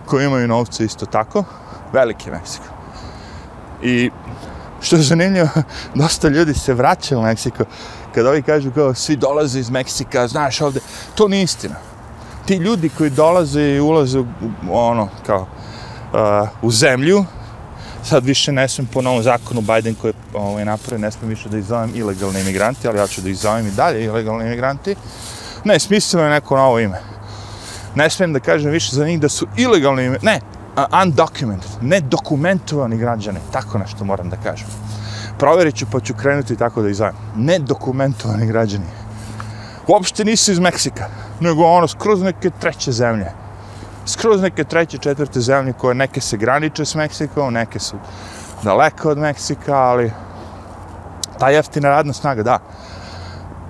koji 0.06 0.26
imaju 0.26 0.48
novce 0.48 0.86
isto 0.86 1.06
tako, 1.06 1.44
veliki 1.94 2.32
Meksiko. 2.32 2.66
I 3.84 4.12
što 4.82 4.96
je 4.96 5.02
zanimljivo, 5.02 5.50
dosta 5.96 6.28
ljudi 6.28 6.54
se 6.54 6.74
vraća 6.74 7.18
u 7.18 7.22
Meksiko, 7.22 7.64
kad 8.16 8.26
ovi 8.26 8.42
kažu 8.42 8.72
kao 8.72 8.94
svi 8.94 9.16
dolaze 9.16 9.60
iz 9.60 9.70
Meksika, 9.70 10.28
znaš 10.28 10.62
ovde, 10.62 10.80
to 11.16 11.28
nije 11.28 11.44
istina. 11.44 11.76
Ti 12.46 12.56
ljudi 12.56 12.90
koji 12.90 13.10
dolaze 13.10 13.62
i 13.62 13.80
ulaze 13.80 14.20
u, 14.20 14.26
ono, 14.72 15.08
kao, 15.26 15.42
uh, 15.42 16.50
u 16.62 16.72
zemlju, 16.72 17.26
sad 18.10 18.26
više 18.26 18.52
ne 18.52 18.68
smem 18.68 18.88
po 18.94 19.02
novom 19.02 19.24
zakonu 19.24 19.62
Biden 19.62 19.96
koji 19.96 20.12
je 20.12 20.40
ovaj, 20.40 20.66
napravio, 20.66 21.00
ne 21.00 21.12
smem 21.12 21.30
više 21.30 21.50
da 21.50 21.58
izovem 21.58 21.92
ilegalni 21.96 22.42
imigranti, 22.42 22.88
ali 22.88 22.98
ja 22.98 23.08
ću 23.08 23.22
da 23.22 23.30
izovem 23.30 23.68
i 23.68 23.72
dalje 23.72 24.04
ilegalni 24.04 24.46
imigranti. 24.46 24.96
Ne, 25.64 25.80
smislimo 25.80 26.24
je 26.24 26.30
neko 26.30 26.58
novo 26.58 26.80
ime. 26.80 27.02
Ne 27.96 28.10
smijem 28.10 28.34
da 28.34 28.40
kažem 28.40 28.72
više 28.72 28.96
za 28.96 29.06
njih 29.06 29.20
da 29.20 29.30
su 29.30 29.48
ilegalni. 29.58 30.10
Ne, 30.22 30.40
undocumented, 31.04 31.70
nedokumentovani 31.82 32.98
građani, 32.98 33.40
tako 33.52 33.78
nešto 33.78 34.06
moram 34.06 34.30
da 34.30 34.38
kažem. 34.38 34.68
Proverit 35.40 35.76
ću 35.76 35.86
pa 35.92 36.00
ću 36.00 36.14
krenuti 36.14 36.56
tako 36.56 36.82
da 36.82 36.90
izavim. 36.90 37.20
Nedokumentovani 37.36 38.48
građani. 38.48 38.86
Uopšte 39.88 40.26
nisu 40.26 40.52
iz 40.52 40.60
Meksika, 40.60 41.10
nego 41.40 41.66
ono 41.66 41.88
skroz 41.88 42.22
neke 42.22 42.50
treće 42.50 42.92
zemlje. 42.92 43.32
Skroz 44.10 44.42
neke 44.42 44.64
treće, 44.64 44.98
četvrte 44.98 45.40
zemlje 45.40 45.74
koje 45.74 45.96
neke 45.96 46.22
se 46.22 46.38
graniče 46.38 46.86
s 46.86 46.96
Meksikom, 46.96 47.54
neke 47.54 47.80
su 47.80 47.96
daleko 48.64 49.10
od 49.10 49.18
Meksika, 49.18 49.76
ali 49.76 50.12
ta 51.40 51.50
jeftina 51.50 51.90
radna 51.90 52.14
snaga, 52.14 52.44
da. 52.44 52.60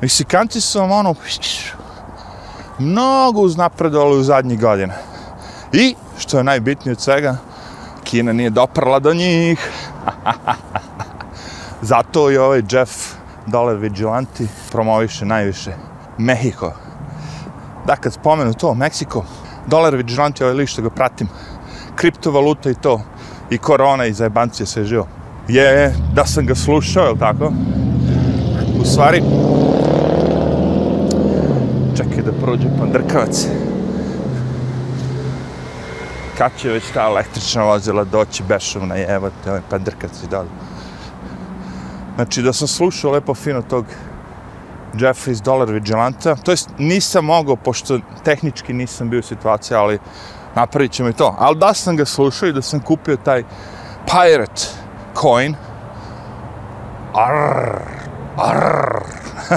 Meksikanci 0.02 0.62
su 0.62 0.80
vam 0.80 0.92
ono 0.92 1.16
mnogo 2.80 3.42
uznapredovali 3.42 4.20
u 4.20 4.24
zadnjih 4.24 4.60
godina. 4.62 4.94
I 5.74 5.96
što 6.18 6.38
je 6.38 6.44
najbitnije 6.44 6.94
od 6.94 7.02
svega, 7.02 7.38
Kina 8.04 8.34
nije 8.34 8.50
doprla 8.50 9.00
do 9.00 9.14
njih. 9.14 9.72
Zato 11.92 12.32
i 12.32 12.38
ovaj 12.38 12.62
Jeff 12.72 12.92
Dollar 13.46 13.76
Vigilanti 13.76 14.48
promoviše 14.72 15.26
najviše 15.26 15.74
Mehiko. 16.18 16.74
Da, 17.88 17.96
kad 17.96 18.14
spomenu 18.14 18.54
to, 18.54 18.74
Meksiko, 18.74 19.26
Dollar 19.70 19.96
Vigilanti, 19.96 20.44
ovaj 20.44 20.56
lik 20.56 20.70
što 20.70 20.82
ga 20.82 20.90
pratim, 20.90 21.28
kriptovaluta 21.96 22.70
i 22.70 22.76
to, 22.76 23.02
i 23.50 23.58
korona 23.58 24.06
i 24.06 24.14
zajebancije 24.14 24.66
sve 24.66 24.84
živo. 24.84 25.08
Je, 25.48 25.94
da 26.14 26.26
sam 26.26 26.46
ga 26.46 26.56
slušao, 26.56 27.08
je 27.08 27.20
tako? 27.20 27.54
U 28.82 28.86
stvari, 28.86 29.24
čekaj 31.98 32.24
da 32.24 32.32
prođe 32.42 32.68
pandrkavac 32.80 33.48
kad 36.38 36.52
će 36.58 36.70
već 36.70 36.84
ta 36.94 37.04
električna 37.04 37.64
vozila 37.64 38.04
doći 38.04 38.44
bešovna 38.44 38.98
i 38.98 39.06
evo 39.08 39.30
te 39.44 39.50
ovaj 39.50 39.62
pendrkac 39.70 40.12
i 40.24 40.28
dalje. 40.28 40.50
Znači 42.16 42.42
da 42.42 42.54
sam 42.54 42.68
slušao 42.68 43.12
lepo 43.12 43.36
fino 43.36 43.62
tog 43.62 43.86
Jeffries 44.94 45.42
Dollar 45.42 45.72
Vigilanta, 45.72 46.36
to 46.36 46.52
jest 46.52 46.70
nisam 46.78 47.26
mogao, 47.26 47.56
pošto 47.56 48.00
tehnički 48.24 48.74
nisam 48.74 49.10
bio 49.10 49.20
u 49.20 49.24
situaciji, 49.24 49.78
ali 49.78 50.00
napravit 50.56 50.92
ćemo 50.92 51.10
i 51.10 51.14
to. 51.14 51.36
Ali 51.40 51.58
da 51.58 51.74
sam 51.74 51.96
ga 51.96 52.06
slušao 52.06 52.50
i 52.50 52.54
da 52.54 52.62
sam 52.62 52.80
kupio 52.80 53.18
taj 53.18 53.44
Pirate 54.06 54.62
Coin, 55.22 55.56
arrrr, 57.14 57.82
arrrr, 58.38 59.04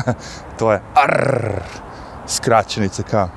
to 0.59 0.73
je 0.73 0.81
arrrr, 0.95 1.63
skraćenica 2.27 3.03
kao 3.03 3.29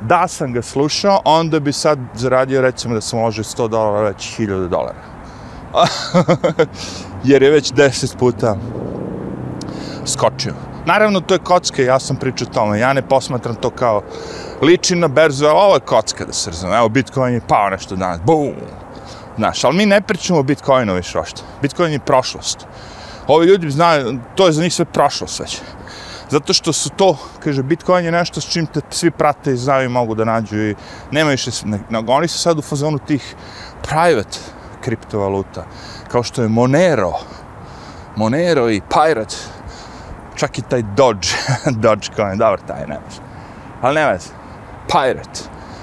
da 0.00 0.28
sam 0.28 0.52
ga 0.52 0.62
slušao, 0.62 1.20
onda 1.24 1.60
bi 1.60 1.72
sad 1.72 1.98
zaradio 2.14 2.60
recimo 2.60 2.94
da 2.94 3.00
sam 3.00 3.18
uložio 3.18 3.44
100 3.44 3.68
dolara, 3.68 4.00
već 4.00 4.38
1000 4.38 4.68
dolara. 4.68 5.02
Jer 7.24 7.42
je 7.42 7.50
već 7.50 7.72
10 7.72 8.16
puta 8.16 8.56
skočio. 10.04 10.54
Naravno, 10.86 11.20
to 11.20 11.34
je 11.34 11.38
kocka, 11.38 11.82
ja 11.82 11.98
sam 11.98 12.16
pričao 12.16 12.48
tome. 12.48 12.78
Ja 12.78 12.92
ne 12.92 13.02
posmatram 13.02 13.54
to 13.54 13.70
kao 13.70 14.02
liči 14.62 14.96
na 14.96 15.08
berzu, 15.08 15.46
ali 15.46 15.58
ovo 15.58 15.74
je 15.74 15.80
kocka, 15.80 16.24
da 16.24 16.32
se 16.32 16.50
razume. 16.50 16.76
Evo, 16.76 16.88
Bitcoin 16.88 17.34
je 17.34 17.40
pao 17.48 17.70
nešto 17.70 17.96
danas. 17.96 18.20
Bum! 18.24 18.54
Znaš, 19.36 19.64
ali 19.64 19.76
mi 19.76 19.86
ne 19.86 20.00
pričamo 20.00 20.38
o 20.38 20.42
Bitcoinu 20.42 20.94
više 20.94 21.18
ošte. 21.18 21.42
Bitcoin 21.62 21.92
je 21.92 21.98
prošlost. 21.98 22.66
Ovi 23.26 23.46
ljudi 23.46 23.70
znaju, 23.70 24.18
to 24.34 24.46
je 24.46 24.52
za 24.52 24.62
njih 24.62 24.74
sve 24.74 24.84
prošlost 24.84 25.40
već. 25.40 25.60
Zato 26.30 26.52
što 26.52 26.72
su 26.72 26.90
to, 26.90 27.16
kaže, 27.40 27.62
Bitcoin 27.62 28.04
je 28.04 28.12
nešto 28.12 28.40
s 28.40 28.52
čim 28.52 28.66
te 28.66 28.80
svi 28.90 29.10
prate 29.10 29.52
i 29.52 29.56
znaju 29.56 29.86
i 29.86 29.92
mogu 29.92 30.14
da 30.14 30.24
nađu 30.24 30.56
i 30.56 30.74
nema 31.10 31.30
više, 31.30 31.50
nego 31.90 32.12
oni 32.12 32.28
su 32.28 32.38
sad 32.38 32.58
u 32.58 32.62
fazonu 32.62 32.98
tih 32.98 33.34
private 33.82 34.38
kriptovaluta, 34.80 35.64
kao 36.08 36.22
što 36.22 36.42
je 36.42 36.48
Monero, 36.48 37.12
Monero 38.16 38.70
i 38.70 38.80
Pirate, 38.80 39.36
čak 40.36 40.58
i 40.58 40.62
taj 40.62 40.82
Dodge, 40.82 41.28
Dogecoin, 41.82 42.38
dobro, 42.38 42.62
taj 42.66 42.86
ne 42.86 42.98
već. 43.04 43.20
Ali 43.82 43.94
ne 43.94 44.12
već, 44.12 44.22
Pirate, 44.86 45.40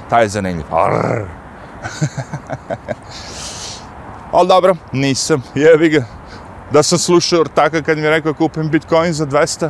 taj 0.09 0.23
je 0.23 0.29
zanimljiv. 0.29 0.65
Ali 4.31 4.47
dobro, 4.47 4.75
nisam, 4.91 5.43
jebi 5.55 5.89
ga. 5.89 6.03
Da 6.71 6.83
sam 6.83 6.97
slušao 6.97 7.41
ortaka 7.41 7.81
kad 7.81 7.97
mi 7.97 8.03
je 8.03 8.09
rekao 8.09 8.33
kupim 8.33 8.69
Bitcoin 8.69 9.13
za 9.13 9.25
200, 9.25 9.69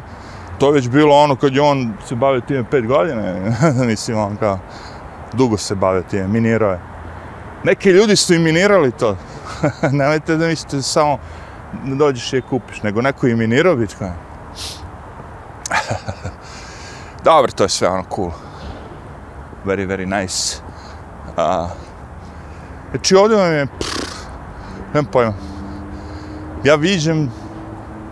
to 0.60 0.72
već 0.72 0.90
bilo 0.90 1.16
ono 1.16 1.36
kad 1.36 1.56
je 1.56 1.62
on 1.62 1.94
se 2.08 2.16
bavio 2.16 2.42
time 2.42 2.64
5 2.72 2.88
godina, 2.88 3.34
mislim 3.92 4.18
on 4.18 4.38
kao 4.38 4.60
dugo 5.34 5.58
se 5.58 5.76
bavio 5.76 6.02
time, 6.02 6.28
minirao 6.28 6.72
je. 6.72 6.80
Neki 7.64 7.90
ljudi 7.90 8.16
su 8.16 8.34
i 8.34 8.40
minirali 8.40 8.92
to. 8.92 9.18
Nemojte 9.92 10.36
da 10.36 10.48
mislite 10.48 10.82
samo 10.82 11.18
dođeš 11.86 12.34
i 12.34 12.36
je 12.36 12.42
kupiš, 12.42 12.84
nego 12.84 13.02
neko 13.02 13.28
je 13.28 13.36
minirao 13.36 13.76
Bitcoin. 13.76 14.12
Dobro, 17.26 17.52
to 17.52 17.64
je 17.64 17.70
sve 17.70 17.88
ono 17.88 18.04
cool. 18.16 18.32
Very, 19.66 19.88
very 19.88 20.22
nice. 20.22 20.58
A, 21.38 21.68
znači 22.92 23.16
ovdje 23.16 23.38
vam 23.38 23.54
je, 23.54 23.66
pff, 23.80 24.26
nemam 24.94 25.12
pojma. 25.12 25.34
Ja 26.64 26.76
viđem, 26.76 27.32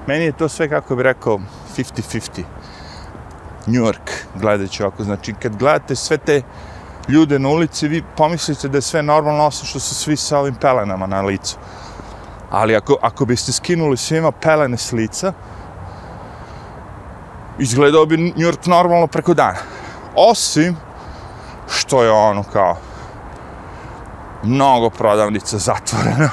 meni 0.08 0.26
je 0.26 0.32
to 0.32 0.50
sve 0.50 0.70
kako 0.70 0.96
bi 0.96 1.04
rekao 1.04 1.40
50-50. 1.78 2.44
New 3.68 3.84
York, 3.84 4.26
gledajući 4.36 4.84
ovako. 4.84 5.04
Znači, 5.04 5.34
kad 5.34 5.58
gledate 5.58 5.96
sve 5.96 6.18
te 6.18 6.42
ljude 7.08 7.40
na 7.40 7.50
ulici, 7.50 7.88
vi 7.88 8.04
pomislite 8.18 8.68
da 8.68 8.78
je 8.78 8.82
sve 8.82 9.04
normalno, 9.04 9.46
osim 9.46 9.68
što 9.68 9.80
su 9.80 9.96
svi 9.96 10.18
sa 10.18 10.40
ovim 10.40 10.56
pelenama 10.56 11.08
na 11.08 11.22
licu. 11.22 11.58
Ali 12.50 12.76
ako, 12.76 12.98
ako 13.02 13.26
biste 13.26 13.52
skinuli 13.52 13.98
svima 13.98 14.32
pelene 14.32 14.78
s 14.78 14.92
lica, 14.92 15.34
izgledao 17.62 18.06
bi 18.06 18.18
New 18.18 18.48
York 18.48 18.68
normalno 18.68 19.08
preko 19.08 19.34
dana. 19.34 19.60
Osim 20.16 20.78
što 21.70 22.04
je 22.04 22.12
ono 22.12 22.44
kao 22.44 22.78
mnogo 24.44 24.90
prodavnica 24.90 25.58
zatvoreno. 25.58 26.30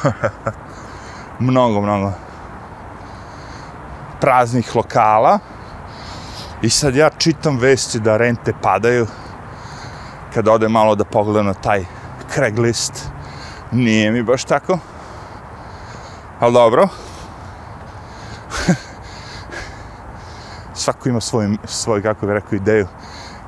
mnogo, 1.49 1.81
mnogo 1.81 2.13
praznih 4.21 4.77
lokala. 4.77 5.39
I 6.63 6.71
sad 6.71 6.97
ja 6.97 7.11
čitam 7.19 7.59
vesti 7.59 8.01
da 8.01 8.17
rente 8.17 8.53
padaju. 8.63 9.07
Kad 10.35 10.49
ode 10.49 10.69
malo 10.69 10.95
da 10.95 11.05
pogledam 11.05 11.47
na 11.47 11.55
taj 11.55 11.85
Craigslist, 12.35 13.09
nije 13.73 14.11
mi 14.11 14.23
baš 14.23 14.45
tako. 14.45 14.79
Ali 16.41 16.53
dobro. 16.53 16.89
Svako 20.89 21.09
ima 21.09 21.21
svoj, 21.21 21.49
svoj, 21.65 22.03
kako 22.03 22.27
bih 22.27 22.33
rekao, 22.33 22.57
ideju 22.57 22.87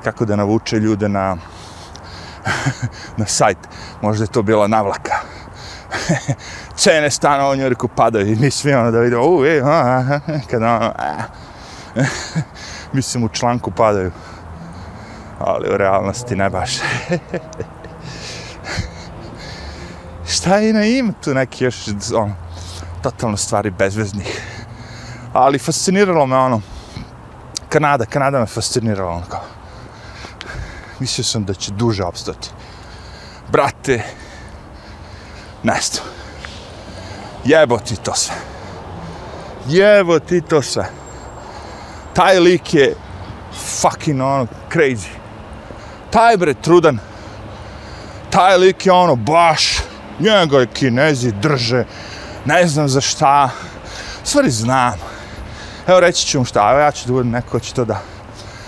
kako 0.03 0.25
da 0.25 0.35
navuče 0.35 0.79
ljude 0.79 1.09
na 1.09 1.37
na 3.17 3.25
sajt. 3.25 3.57
Možda 4.01 4.23
je 4.23 4.27
to 4.27 4.41
bila 4.41 4.67
navlaka. 4.67 5.13
Cene 6.81 7.11
stana 7.11 7.49
u 7.49 7.55
Njurku 7.55 7.87
padaju 7.87 8.27
i 8.27 8.35
mi 8.35 8.51
svi 8.51 8.73
ono 8.73 8.91
da 8.91 8.99
vidimo, 8.99 9.23
u, 9.23 9.45
e, 9.45 9.61
a, 9.63 9.69
a, 9.69 10.19
kada 10.51 10.75
ono, 10.75 10.93
a. 10.97 11.13
mislim 12.93 13.23
u 13.23 13.29
članku 13.29 13.71
padaju. 13.71 14.11
Ali 15.39 15.73
u 15.73 15.77
realnosti 15.77 16.35
ne 16.35 16.49
baš. 16.49 16.71
Šta 20.27 20.57
je 20.57 20.73
na 20.73 20.85
im 20.85 21.13
tu 21.23 21.33
neki 21.33 21.63
još, 21.63 21.87
ono, 22.15 22.35
totalno 23.03 23.37
stvari 23.37 23.69
bezveznih. 23.69 24.41
Ali 25.33 25.59
fasciniralo 25.59 26.25
me 26.25 26.37
ono, 26.37 26.61
Kanada, 27.71 28.05
Kanada 28.05 28.39
me 28.39 28.45
fascinirala, 28.45 29.11
ono 29.11 29.25
kao. 29.29 29.43
Mislio 30.99 31.25
sam 31.25 31.45
da 31.45 31.53
će 31.53 31.71
duže 31.71 32.03
opstati. 32.03 32.49
Brate, 33.51 34.03
nesto. 35.63 36.01
Jebo 37.45 37.79
ti 37.79 37.95
to 37.95 38.15
sve. 38.15 38.35
Jebo 39.67 40.19
ti 40.19 40.41
to 40.41 40.61
sve. 40.61 40.89
Taj 42.13 42.39
lik 42.39 42.73
je 42.73 42.95
fucking 43.81 44.21
ono 44.21 44.47
crazy. 44.73 45.09
Taj 46.09 46.37
bre 46.37 46.53
trudan. 46.53 46.99
Taj 48.29 48.57
lik 48.57 48.85
je 48.85 48.91
ono 48.91 49.15
baš 49.15 49.77
njega 50.19 50.59
je 50.59 50.67
kinezi 50.67 51.31
drže 51.31 51.85
ne 52.45 52.67
znam 52.67 52.87
za 52.89 53.01
šta, 53.01 53.49
stvari 54.23 54.51
znam. 54.51 55.10
Evo 55.87 55.99
reći 55.99 56.27
ću 56.27 56.39
mu 56.39 56.45
šta, 56.45 56.69
evo 56.71 56.79
ja 56.79 56.91
ću 56.91 57.07
da 57.07 57.13
budem 57.13 57.31
neko 57.31 57.59
će 57.59 57.73
to 57.73 57.85
da 57.85 58.01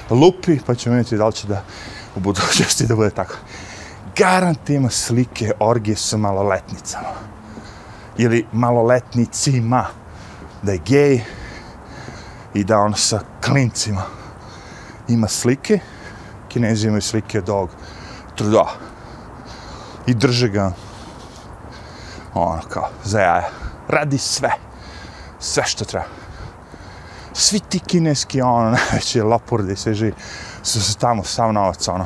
lupi, 0.09 0.59
pa 0.65 0.75
ćemo 0.75 0.95
vidjeti 0.95 1.17
da 1.17 1.27
li 1.27 1.33
će 1.33 1.47
da 1.47 1.63
u 2.15 2.19
budućnosti 2.19 2.87
da 2.87 2.95
bude 2.95 3.09
tako. 3.09 3.35
Garant 4.15 4.69
ima 4.69 4.89
slike 4.89 5.51
orgije 5.59 5.95
sa 5.95 6.17
maloletnicama. 6.17 7.09
Ili 8.17 8.45
maloletnicima. 8.51 9.85
Da 10.61 10.71
je 10.71 10.77
gej 10.85 11.21
i 12.53 12.63
da 12.63 12.77
on 12.77 12.93
sa 12.93 13.19
klincima 13.45 14.03
ima 15.07 15.27
slike. 15.27 15.79
Kinezi 16.47 16.87
imaju 16.87 17.01
slike 17.01 17.39
od 17.39 17.49
ovog 17.49 17.69
truda. 18.35 18.65
I 20.07 20.13
drže 20.13 20.49
ga 20.49 20.71
ono 22.33 22.61
kao, 22.69 22.89
za 23.03 23.19
jaja 23.19 23.49
radi 23.87 24.17
sve. 24.17 24.51
Sve 25.39 25.63
što 25.65 25.85
treba. 25.85 26.22
Svi 27.33 27.59
ti 27.59 27.79
kineski, 27.79 28.41
ono, 28.41 28.69
najveći 28.77 29.21
lapurdi, 29.21 29.75
sve 29.75 29.93
živi, 29.93 30.13
su 30.63 30.83
se 30.83 30.97
tamo 30.97 31.23
sam 31.23 31.53
novac, 31.53 31.87
ono. 31.87 32.05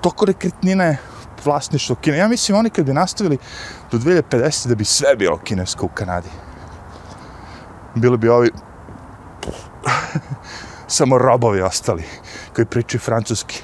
Toko 0.00 0.24
rekretnine 0.24 0.98
vlasništvo 1.44 1.96
Kine. 1.96 2.18
Ja 2.18 2.28
mislim, 2.28 2.58
oni 2.58 2.70
kad 2.70 2.84
bi 2.84 2.92
nastavili 2.92 3.38
do 3.92 3.98
2050. 3.98 4.68
da 4.68 4.74
bi 4.74 4.84
sve 4.84 5.16
bilo 5.16 5.38
kinesko 5.38 5.86
u 5.86 5.88
Kanadi. 5.88 6.28
Bili 7.94 8.18
bi 8.18 8.28
ovi 8.28 8.50
samo 10.96 11.18
robovi 11.18 11.62
ostali 11.62 12.04
koji 12.54 12.66
pričaju 12.66 13.00
francuski. 13.00 13.62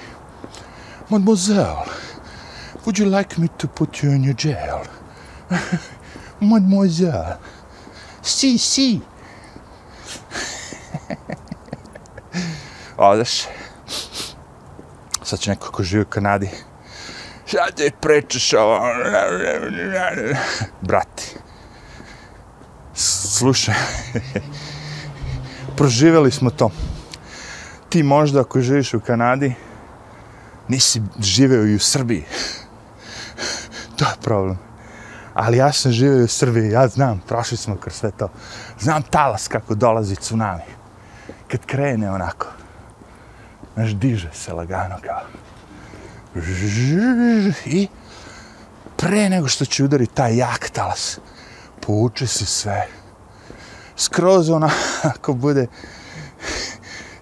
Mademoiselle, 1.08 1.84
would 2.84 2.98
you 2.98 3.18
like 3.18 3.40
me 3.40 3.48
to 3.48 3.68
put 3.68 4.02
you 4.02 4.14
in 4.14 4.22
your 4.22 4.46
jail? 4.46 4.84
Mademoiselle. 6.40 7.36
Si, 8.22 8.58
si. 8.58 9.00
Odeš. 13.02 13.42
Sad 15.22 15.38
će 15.38 15.50
neko 15.50 15.72
ko 15.72 15.82
živi 15.82 16.02
u 16.02 16.06
Kanadi. 16.06 16.50
Šta 17.46 17.66
ti 17.76 17.90
pričaš 18.00 18.52
ovo? 18.52 18.80
Brati. 20.80 21.36
Slušaj. 22.94 23.74
Proživjeli 25.76 26.30
smo 26.30 26.50
to. 26.50 26.70
Ti 27.88 28.02
možda 28.02 28.40
ako 28.40 28.60
živiš 28.60 28.94
u 28.94 29.00
Kanadi, 29.00 29.54
nisi 30.68 31.02
živeo 31.20 31.66
i 31.66 31.74
u 31.74 31.78
Srbiji. 31.78 32.24
to 33.96 34.04
je 34.04 34.14
problem. 34.22 34.58
Ali 35.34 35.56
ja 35.56 35.72
sam 35.72 35.92
živio 35.92 36.24
u 36.24 36.28
Srbiji, 36.28 36.70
ja 36.70 36.88
znam, 36.88 37.22
prošli 37.28 37.56
smo 37.56 37.76
kroz 37.76 37.94
sve 37.94 38.10
to. 38.10 38.28
Znam 38.78 39.02
talas 39.02 39.48
kako 39.48 39.74
dolazi 39.74 40.16
tsunami. 40.16 40.62
Kad 41.48 41.66
krene 41.66 42.10
onako. 42.10 42.61
Znaš, 43.74 43.90
diže 43.90 44.30
se 44.32 44.52
lagano 44.52 44.96
kao. 45.06 45.20
I 47.66 47.88
pre 48.96 49.28
nego 49.28 49.48
što 49.48 49.64
će 49.64 49.84
udari 49.84 50.06
taj 50.06 50.36
jak 50.36 50.70
talas, 50.70 51.18
povuče 51.80 52.26
se 52.26 52.46
sve. 52.46 52.86
Skroz 53.96 54.50
ona, 54.50 54.70
ako 55.14 55.32
bude, 55.32 55.66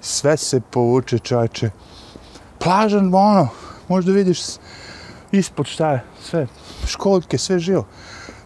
sve 0.00 0.36
se 0.36 0.60
povuče 0.60 1.18
čače. 1.18 1.70
Plažan, 2.58 3.14
ono, 3.14 3.48
možda 3.88 4.12
vidiš 4.12 4.40
ispod 5.32 5.66
šta 5.66 5.90
je, 5.90 6.04
sve, 6.22 6.46
školjke, 6.86 7.38
sve 7.38 7.58
živo. 7.58 7.86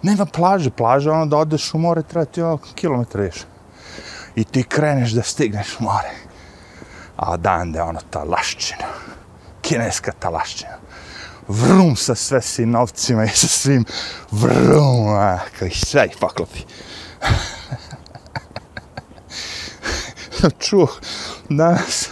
Nema 0.03 0.27
plaže, 0.27 0.71
plaža, 0.71 1.13
ono 1.13 1.27
da 1.27 1.37
odeš 1.37 1.75
u 1.75 1.79
more, 1.79 2.03
treba 2.03 2.25
ti 2.25 2.43
ono 2.43 2.59
kilometra 2.75 3.23
više. 3.23 3.45
I 4.35 4.45
ti 4.45 4.63
kreneš 4.63 5.11
da 5.11 5.23
stigneš 5.23 5.77
u 5.81 5.83
more. 5.83 6.11
A 7.17 7.37
dan 7.37 7.73
da 7.73 7.85
ono 7.85 8.01
ta 8.11 8.25
laščina, 8.25 8.87
kineska 9.63 10.13
ta 10.19 10.29
laščina. 10.35 10.79
Vrum 11.49 11.97
sa 11.97 12.15
sve 12.15 12.41
si 12.43 12.67
novcima 12.67 13.25
i 13.25 13.29
sa 13.29 13.49
svim 13.49 13.85
vrum, 14.31 15.09
a, 15.15 15.39
koji 15.59 15.71
sve 15.71 16.07
ih 16.07 16.17
poklopi. 16.21 16.65
Čuo 20.65 20.89
danas 21.49 22.09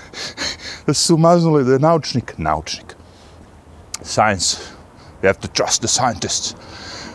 da 0.86 0.94
su 0.94 1.16
maznuli 1.16 1.64
da 1.64 1.72
je 1.72 1.78
naučnik, 1.78 2.34
naučnik, 2.38 2.96
science, 4.02 4.56
You 5.22 5.28
have 5.28 5.40
to 5.40 5.48
trust 5.48 5.80
the 5.82 5.88
scientists. 5.88 6.54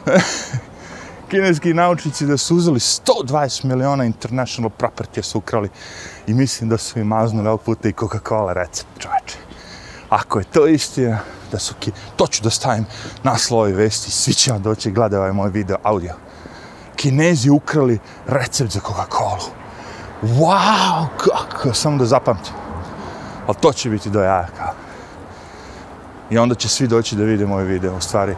Kineski 1.30 1.73
naučnici 1.73 2.26
da 2.26 2.38
su 2.38 2.56
uzeli 2.56 2.80
120 2.80 3.65
miliona 3.65 4.06
international 4.06 4.71
property 4.78 5.21
su 5.21 5.38
ukrali 5.38 5.69
i 6.27 6.33
mislim 6.33 6.69
da 6.69 6.77
su 6.77 6.99
im 6.99 7.07
maznuli 7.07 7.47
ovog 7.47 7.61
puta 7.61 7.89
i 7.89 7.93
Coca-Cola 7.93 8.53
recept, 8.53 8.89
čovječe. 8.99 9.37
Ako 10.09 10.39
je 10.39 10.45
to 10.45 10.67
istina, 10.67 11.19
da 11.51 11.59
su 11.59 11.73
ki... 11.79 11.91
to 12.15 12.27
ću 12.27 12.43
da 12.43 12.49
stavim 12.49 12.85
na 13.23 13.37
slovi 13.37 13.73
vesti, 13.73 14.11
svi 14.11 14.33
će 14.33 14.51
vam 14.51 14.61
doći 14.61 14.91
gledati 14.91 15.15
ovaj 15.15 15.31
moj 15.31 15.49
video, 15.49 15.77
audio. 15.83 16.13
Kinezi 16.95 17.49
ukrali 17.49 17.99
recept 18.25 18.71
za 18.71 18.79
Coca-Cola. 18.79 19.49
Wow, 20.21 21.07
kako, 21.17 21.73
samo 21.73 21.97
da 21.97 22.05
zapamtim. 22.05 22.53
Ali 23.47 23.55
to 23.61 23.73
će 23.73 23.89
biti 23.89 24.09
do 24.09 24.21
jaja, 24.21 24.47
kao. 24.57 24.73
I 26.29 26.37
onda 26.37 26.55
će 26.55 26.69
svi 26.69 26.87
doći 26.87 27.15
da 27.15 27.23
vide 27.23 27.45
moj 27.45 27.63
video. 27.63 27.95
U 27.95 28.01
stvari, 28.01 28.35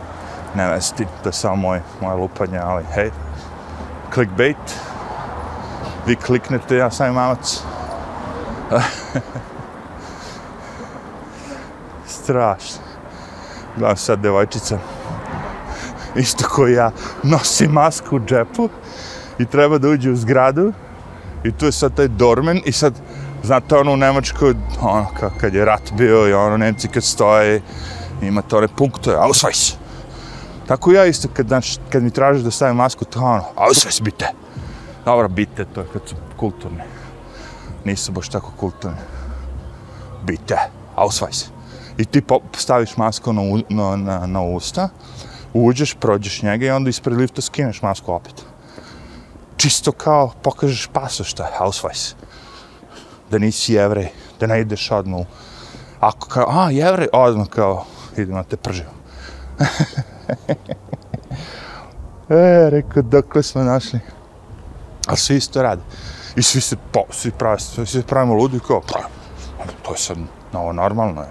ne 0.56 0.72
vesti, 0.72 1.06
to 1.24 1.30
je 1.30 1.34
samo 1.34 1.56
moj, 1.56 1.82
moje 2.02 2.16
lupanje, 2.16 2.60
ali 2.64 2.84
hej, 2.94 3.12
clickbait, 4.14 4.76
vi 6.06 6.16
kliknete, 6.16 6.76
ja 6.76 6.92
sam 6.92 7.14
mamac. 7.14 7.62
Strašno. 12.08 12.82
Gledam 13.78 13.98
sad 13.98 14.20
devojčica, 14.20 14.78
isto 16.16 16.48
koji 16.50 16.74
ja, 16.74 16.92
nosi 17.24 17.68
masku 17.68 18.16
u 18.16 18.20
džepu 18.20 18.70
i 19.40 19.46
treba 19.46 19.78
da 19.78 19.90
uđe 19.90 20.12
u 20.12 20.16
zgradu 20.16 20.74
i 21.44 21.52
tu 21.52 21.66
je 21.66 21.72
sad 21.72 21.96
taj 21.96 22.08
dormen 22.08 22.62
i 22.66 22.72
sad, 22.72 22.94
znate 23.44 23.76
ono 23.76 23.94
u 23.94 23.98
Nemačkoj, 23.98 24.54
ono 24.82 25.08
kad 25.40 25.54
je 25.54 25.66
rat 25.66 25.92
bio 25.98 26.28
i 26.28 26.34
ono 26.34 26.58
Nemci 26.58 26.88
kad 26.88 27.04
stoje, 27.04 27.62
ima 28.22 28.42
to 28.42 28.58
one 28.58 28.68
punktove, 28.68 29.18
ausweis. 29.20 29.76
Tako 30.68 30.92
ja 30.92 31.06
isto 31.06 31.28
kad, 31.34 31.48
znači, 31.48 31.80
kad 31.90 32.04
mi 32.04 32.12
tražiš 32.12 32.44
da 32.44 32.52
stavim 32.52 32.76
masku, 32.76 33.06
to 33.06 33.20
ono, 33.20 33.44
ausweis 33.56 34.02
bite. 34.02 34.28
Dobro, 35.06 35.28
bite, 35.28 35.66
to 35.66 35.82
je 35.82 35.88
kad 35.94 36.02
su 36.06 36.16
kulturni. 36.38 36.99
Nisu 37.86 38.12
baš 38.12 38.30
tako 38.30 38.52
kulturni. 38.58 38.98
Bite, 40.24 40.58
ausweis. 40.96 41.50
I 41.98 42.06
ti 42.06 42.22
staviš 42.58 42.98
masku 42.98 43.34
na, 43.34 43.42
na, 43.70 43.96
na, 43.96 44.28
na 44.28 44.42
usta, 44.42 44.90
uđeš, 45.54 45.94
prođeš 46.00 46.42
njega 46.42 46.66
i 46.66 46.70
onda 46.70 46.90
ispred 46.90 47.18
lifta 47.18 47.42
skineš 47.42 47.82
masku 47.82 48.14
opet. 48.14 48.46
Čisto 49.58 49.92
kao 49.92 50.32
pokažeš 50.42 50.88
pasošta, 50.94 51.50
ausweis. 51.60 52.16
Da 53.32 53.38
nisi 53.38 53.74
jevrej, 53.74 54.10
da 54.40 54.48
ne 54.48 54.62
ideš 54.62 54.92
odmah 54.92 55.20
u... 55.20 55.26
Ako 56.00 56.28
kao, 56.28 56.46
a, 56.50 56.72
jevrej, 56.72 57.08
odmah 57.14 57.48
kao, 57.48 57.86
idem 58.18 58.36
na 58.36 58.44
te 58.44 58.58
prživo. 58.58 58.92
e, 62.30 62.70
rekao, 62.70 63.04
dokle 63.04 63.44
smo 63.44 63.64
našli. 63.64 64.00
A 65.08 65.16
svi 65.16 65.36
isto 65.36 65.62
rade. 65.62 65.82
I 66.40 66.44
svi 66.44 66.62
se, 66.62 66.76
po, 66.92 67.04
svi 67.12 67.32
pravi, 67.32 67.60
svi 67.60 67.86
se 67.86 68.04
pravimo 68.04 68.34
ludi, 68.34 68.60
kao, 68.68 68.82
pa, 68.82 69.00
to 69.84 69.92
je 69.92 69.98
sad 69.98 70.18
novo 70.54 70.74
normalno. 70.74 71.22
Je. 71.22 71.28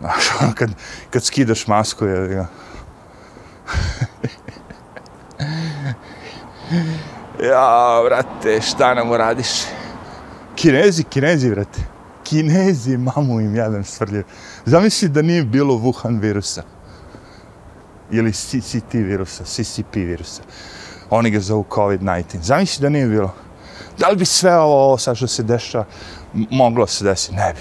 Znaš, 0.00 0.30
ono, 0.40 0.52
kad, 0.54 0.70
kad 1.10 1.24
skidaš 1.24 1.66
masku, 1.66 2.04
je, 2.04 2.32
ja. 2.32 2.46
ja, 7.50 8.02
brate, 8.04 8.60
šta 8.60 8.94
nam 8.94 9.12
radiš? 9.12 9.48
Kinezi, 10.56 11.04
kinezi, 11.04 11.50
brate. 11.50 11.80
Kinezi, 12.24 12.96
mamu 12.96 13.40
im 13.40 13.56
jedan 13.56 13.84
svrljiv. 13.84 14.24
Zamisli 14.64 15.08
da 15.08 15.22
nije 15.22 15.44
bilo 15.44 15.74
Wuhan 15.74 16.20
virusa. 16.20 16.62
Ili 18.10 18.32
CCT 18.32 18.92
virusa, 18.92 19.44
CCP 19.44 19.94
virusa. 19.94 20.42
Oni 21.10 21.30
ga 21.30 21.40
zovu 21.40 21.64
COVID-19. 21.70 22.22
Zamisli 22.42 22.82
da 22.82 22.88
nije 22.88 23.06
bilo. 23.06 23.34
Da 23.98 24.08
li 24.08 24.16
bi 24.16 24.24
sve 24.24 24.58
ovo, 24.58 24.98
sad 24.98 25.16
što 25.16 25.26
se 25.26 25.42
deša, 25.42 25.84
moglo 26.32 26.86
se 26.86 27.04
desiti? 27.04 27.34
Ne 27.34 27.52
bi. 27.52 27.60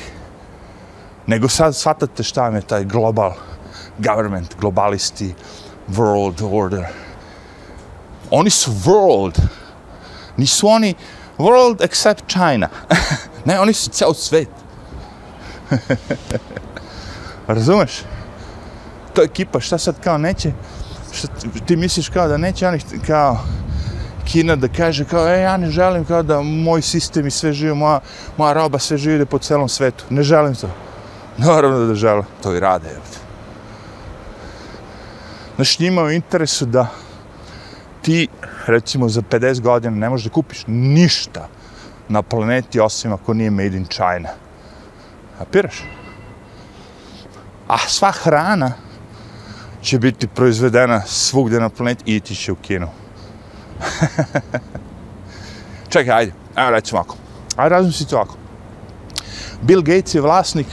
Nego 1.28 1.50
sad 1.50 1.76
shvatate 1.76 2.24
šta 2.24 2.48
je 2.48 2.62
taj 2.62 2.84
global 2.86 3.34
government, 3.98 4.56
globalisti, 4.60 5.34
world 5.88 6.64
order. 6.64 6.86
Oni 8.32 8.50
su 8.50 8.72
world. 8.72 9.42
Nisu 10.38 10.68
oni 10.68 10.96
world 11.38 11.82
except 11.82 12.28
China. 12.28 12.70
ne, 13.46 13.60
oni 13.60 13.74
su 13.74 13.90
ceo 13.90 14.14
svet. 14.14 14.50
Razumeš? 17.48 17.92
To 19.14 19.22
ekipa, 19.24 19.60
šta 19.60 19.78
sad 19.78 19.96
kao 20.04 20.18
neće, 20.18 20.52
šta 21.12 21.28
ti 21.66 21.76
misliš 21.76 22.10
kao 22.10 22.28
da 22.28 22.38
neće 22.38 22.68
oni 22.68 22.80
kao 23.08 23.40
Kina 24.26 24.56
da 24.56 24.68
kaže 24.68 25.06
kao, 25.06 25.28
e, 25.28 25.42
ja 25.42 25.58
ne 25.58 25.70
želim 25.70 26.06
kao 26.06 26.24
da 26.24 26.42
moj 26.42 26.82
sistem 26.82 27.28
i 27.28 27.32
sve 27.32 27.54
živi, 27.54 27.76
moja, 27.76 28.00
moja 28.38 28.54
roba 28.54 28.80
sve 28.80 28.98
živi 28.98 29.26
po 29.26 29.40
celom 29.40 29.70
svetu. 29.70 30.04
Ne 30.10 30.24
želim 30.24 30.56
to. 30.56 30.70
Naravno 31.38 31.86
da 31.86 31.96
žele. 31.96 32.24
To 32.44 32.56
i 32.56 32.60
rade. 32.60 32.90
Znaš, 35.56 35.80
njima 35.80 36.04
u 36.04 36.12
interesu 36.12 36.66
da 36.66 36.88
ti, 38.02 38.28
recimo, 38.68 39.10
za 39.10 39.22
50 39.22 39.62
godina 39.62 39.96
ne 39.96 40.10
možeš 40.10 40.26
da 40.26 40.34
kupiš 40.34 40.64
ništa 40.68 41.48
na 42.10 42.22
planeti 42.22 42.80
osim 42.80 43.14
ako 43.14 43.34
nije 43.34 43.52
made 43.52 43.78
in 43.78 43.86
China. 43.86 44.30
Apiraš? 45.40 45.84
A 47.68 47.78
sva 47.78 48.12
hrana 48.12 48.72
će 49.82 50.00
biti 50.00 50.28
proizvedena 50.28 51.02
svugdje 51.06 51.60
na 51.60 51.70
planeti 51.70 52.16
i 52.16 52.20
ti 52.20 52.36
će 52.36 52.52
u 52.52 52.56
kinu. 52.56 52.88
Čekaj, 55.90 56.18
ajde, 56.18 56.32
ajde 56.56 56.72
rećemo 56.72 57.00
ovako. 57.00 57.16
Ajde 57.56 57.76
razmislite 57.76 58.16
ovako. 58.16 58.36
Bill 59.62 59.82
Gates 59.82 60.16
je 60.16 60.22
vlasnik 60.22 60.68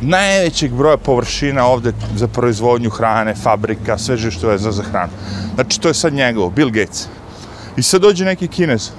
najvećeg 0.00 0.72
broja 0.72 0.96
površina 0.96 1.66
ovde 1.66 1.92
za 2.16 2.28
proizvodnju 2.28 2.90
hrane, 2.90 3.34
fabrika, 3.34 3.98
sve 3.98 4.30
što 4.30 4.50
je 4.50 4.58
za, 4.58 4.72
za 4.72 4.82
hranu. 4.82 5.12
Znači, 5.54 5.80
to 5.80 5.88
je 5.88 5.94
sad 5.94 6.12
njegovo, 6.12 6.50
Bill 6.50 6.70
Gates. 6.70 7.08
I 7.76 7.82
sad 7.82 8.00
dođe 8.00 8.24
neki 8.24 8.48
kinez 8.48 8.90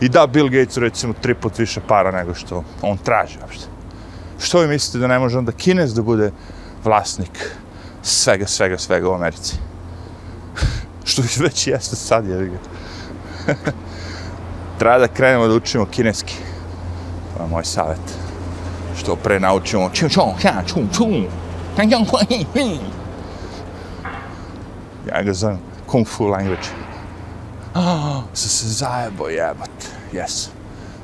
i 0.00 0.08
da 0.08 0.26
Bill 0.26 0.48
Gates 0.48 0.76
recimo 0.76 1.14
tri 1.20 1.34
put 1.34 1.58
više 1.58 1.80
para 1.88 2.10
nego 2.10 2.34
što 2.34 2.64
on 2.82 2.98
traži. 2.98 3.38
Uopšte. 3.42 3.66
Što 4.38 4.60
vi 4.60 4.68
mislite 4.68 4.98
da 4.98 5.06
ne 5.06 5.18
može 5.18 5.38
onda 5.38 5.52
kinez 5.52 5.94
da 5.94 6.02
bude 6.02 6.30
vlasnik 6.84 7.50
svega, 8.02 8.46
svega, 8.46 8.78
svega 8.78 9.08
u 9.08 9.14
Americi? 9.14 9.56
Što 11.06 11.22
već 11.36 11.66
jeste 11.66 11.96
sad, 11.96 12.26
je 12.26 12.46
ga. 12.46 12.58
Treba 14.78 14.98
da 14.98 15.08
krenemo 15.08 15.46
da 15.46 15.54
učimo 15.54 15.86
kineski. 15.86 16.34
To 17.36 17.42
je 17.42 17.48
moj 17.48 17.64
savjet. 17.64 18.18
Što 18.98 19.16
pre 19.16 19.40
naučimo 19.40 19.90
ču 19.90 20.08
ču 20.08 20.20
ču 20.40 20.48
čum. 20.66 20.88
ču 20.92 21.04
kan 21.76 21.90
jang 21.90 22.06
hi 22.28 22.46
hi. 22.54 22.80
Ja 25.06 25.22
ga 25.22 25.32
zovem 25.32 25.58
kung 25.86 26.06
fu 26.06 26.26
language. 26.26 26.68
Ah, 27.78 28.22
se 28.34 28.48
se 28.48 28.68
zajebo 28.68 29.28
jebat. 29.28 29.70
Yes. 30.12 30.48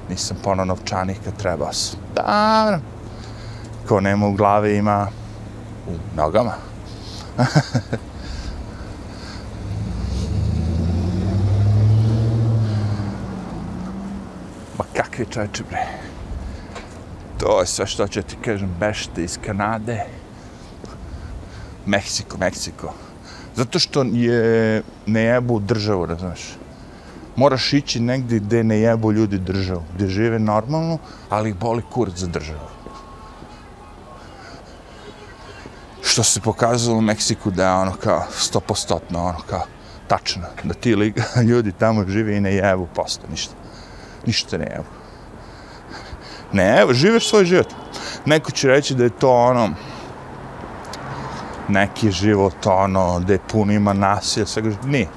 Nisam 0.08 0.36
pono 0.42 0.64
novčanih 0.64 1.18
kad 1.24 1.36
treba 1.36 1.72
se. 1.72 1.96
Dobro. 2.14 2.80
Ko 3.88 4.00
nema 4.00 4.26
u 4.26 4.32
glavi 4.32 4.76
ima 4.76 5.08
u 5.88 5.92
nogama. 6.16 6.52
Ma 14.78 14.84
kakvi 15.12 15.32
čovječe 15.32 15.62
bre. 15.70 15.86
To 17.38 17.60
je 17.60 17.66
sve 17.66 17.86
što 17.86 18.08
će 18.08 18.22
ti 18.22 18.36
kažem 18.44 18.74
bešte 18.80 19.24
iz 19.24 19.38
Kanade. 19.44 20.04
Meksiko, 21.86 22.38
Meksiko. 22.38 22.94
Zato 23.54 23.78
što 23.78 24.02
je 24.02 24.82
ne 25.06 25.22
jebu 25.22 25.60
državu, 25.60 26.06
razumeš. 26.06 26.56
Moraš 27.36 27.72
ići 27.72 28.00
negdje 28.00 28.38
gdje 28.38 28.64
ne 28.64 28.78
jebu 28.78 29.12
ljudi 29.12 29.38
državu, 29.38 29.82
gdje 29.94 30.08
žive 30.08 30.38
normalno, 30.38 30.98
ali 31.28 31.50
ih 31.50 31.56
boli 31.56 31.82
kurac 31.90 32.14
za 32.14 32.26
državu. 32.26 32.68
Što 36.02 36.22
se 36.22 36.40
pokazalo 36.40 36.98
u 36.98 37.00
Meksiku 37.00 37.50
da 37.50 37.66
je 37.66 37.74
ono 37.74 37.92
kao 37.92 38.24
stopostotno, 38.30 39.24
ono 39.24 39.38
kao 39.46 39.64
tačno, 40.08 40.46
da 40.64 40.74
ti 40.74 40.90
ljudi 41.50 41.72
tamo 41.72 42.04
žive 42.08 42.36
i 42.36 42.40
ne 42.40 42.54
jebu 42.54 42.88
posto, 42.94 43.26
ništa 43.30 43.62
ništa 44.26 44.58
ne 44.58 44.66
jebu. 44.70 45.01
Ne, 46.52 46.80
evo, 46.80 46.92
živeš 46.92 47.28
svoj 47.28 47.44
život. 47.44 47.68
Neko 48.26 48.50
će 48.50 48.68
reći 48.68 48.94
da 48.94 49.04
je 49.04 49.10
to 49.10 49.30
ono, 49.30 49.70
neki 51.68 52.10
život, 52.10 52.66
ono, 52.66 53.20
gde 53.20 53.38
pun 53.38 53.46
puno 53.50 53.72
ima 53.72 53.92
nasilja, 53.92 54.46
svega, 54.46 54.70
nije. 54.84 55.08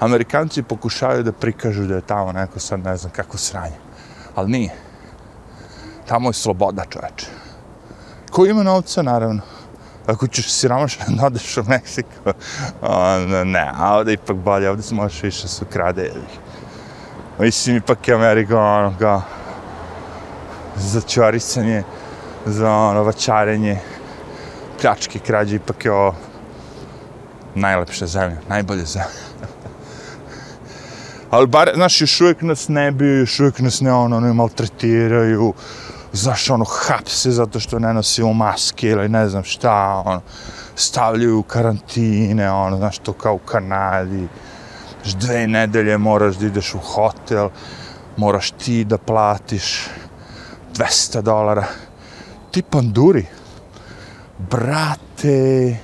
Amerikanci 0.00 0.62
pokušavaju 0.62 1.22
da 1.22 1.32
prikažu 1.32 1.84
da 1.86 1.94
je 1.94 2.00
tamo 2.00 2.32
neko 2.32 2.58
sad 2.58 2.80
ne 2.84 2.96
znam 2.96 3.12
kako 3.12 3.38
sranje. 3.38 3.76
Ali 4.34 4.50
nije. 4.50 4.74
Tamo 6.08 6.28
je 6.28 6.32
sloboda 6.32 6.84
čoveče. 6.88 7.26
Ko 8.30 8.46
ima 8.46 8.62
novca, 8.62 9.02
naravno. 9.02 9.42
Ako 10.06 10.26
ćeš 10.26 10.52
siromašan 10.52 11.16
da 11.16 11.26
odeš 11.26 11.56
u 11.56 11.64
Meksiko, 11.68 12.32
ne, 13.54 13.70
a 13.74 13.96
ovdje 13.96 14.14
ipak 14.14 14.36
bolje, 14.36 14.70
ovdje 14.70 14.82
se 14.82 14.94
možeš 14.94 15.22
više 15.22 15.48
su 15.48 15.64
krade. 15.64 16.12
Mislim, 17.40 17.76
ipak 17.76 18.08
je 18.08 18.14
Amerika 18.14 18.60
ono 18.60 18.94
kao 18.98 19.22
za 20.76 21.00
čorisanje, 21.00 21.82
za 22.46 22.72
ono 22.72 23.02
vačarenje, 23.02 23.78
pljačke, 24.80 25.18
krađe, 25.18 25.56
ipak 25.56 25.84
je 25.84 25.92
ovo 25.92 26.14
najlepša 27.54 28.06
zemlja, 28.06 28.36
najbolja 28.48 28.84
zemlja. 28.84 29.08
Ali 31.30 31.46
bar, 31.46 31.70
znaš, 31.74 32.00
još 32.00 32.20
uvijek 32.20 32.42
nas 32.42 32.68
ne 32.68 32.90
biju, 32.90 33.18
još 33.18 33.40
uvijek 33.40 33.58
nas 33.58 33.80
ne 33.80 33.92
ono, 33.92 34.20
ne 34.20 34.32
maltretiraju, 34.32 35.52
znaš, 36.12 36.50
ono, 36.50 36.64
hapse 36.64 37.30
zato 37.30 37.60
što 37.60 37.78
ne 37.78 37.94
nosimo 37.94 38.32
maske 38.32 38.88
ili 38.88 39.08
ne 39.08 39.28
znam 39.28 39.44
šta, 39.44 40.02
ono, 40.06 40.20
stavljaju 40.76 41.38
u 41.38 41.42
karantine, 41.42 42.50
ono, 42.50 42.76
znaš, 42.76 42.98
to 42.98 43.12
kao 43.12 43.34
u 43.34 43.38
Kanadi. 43.38 44.28
Dve 45.04 45.46
nedelje 45.46 45.98
moraš 45.98 46.36
da 46.36 46.46
ideš 46.46 46.74
u 46.74 46.78
hotel, 46.78 47.48
moraš 48.16 48.50
ti 48.50 48.84
da 48.84 48.98
platiš 48.98 49.88
200 50.74 51.20
dolara. 51.22 51.64
Ti 52.50 52.62
panduri, 52.62 53.26
brate, 54.38 55.76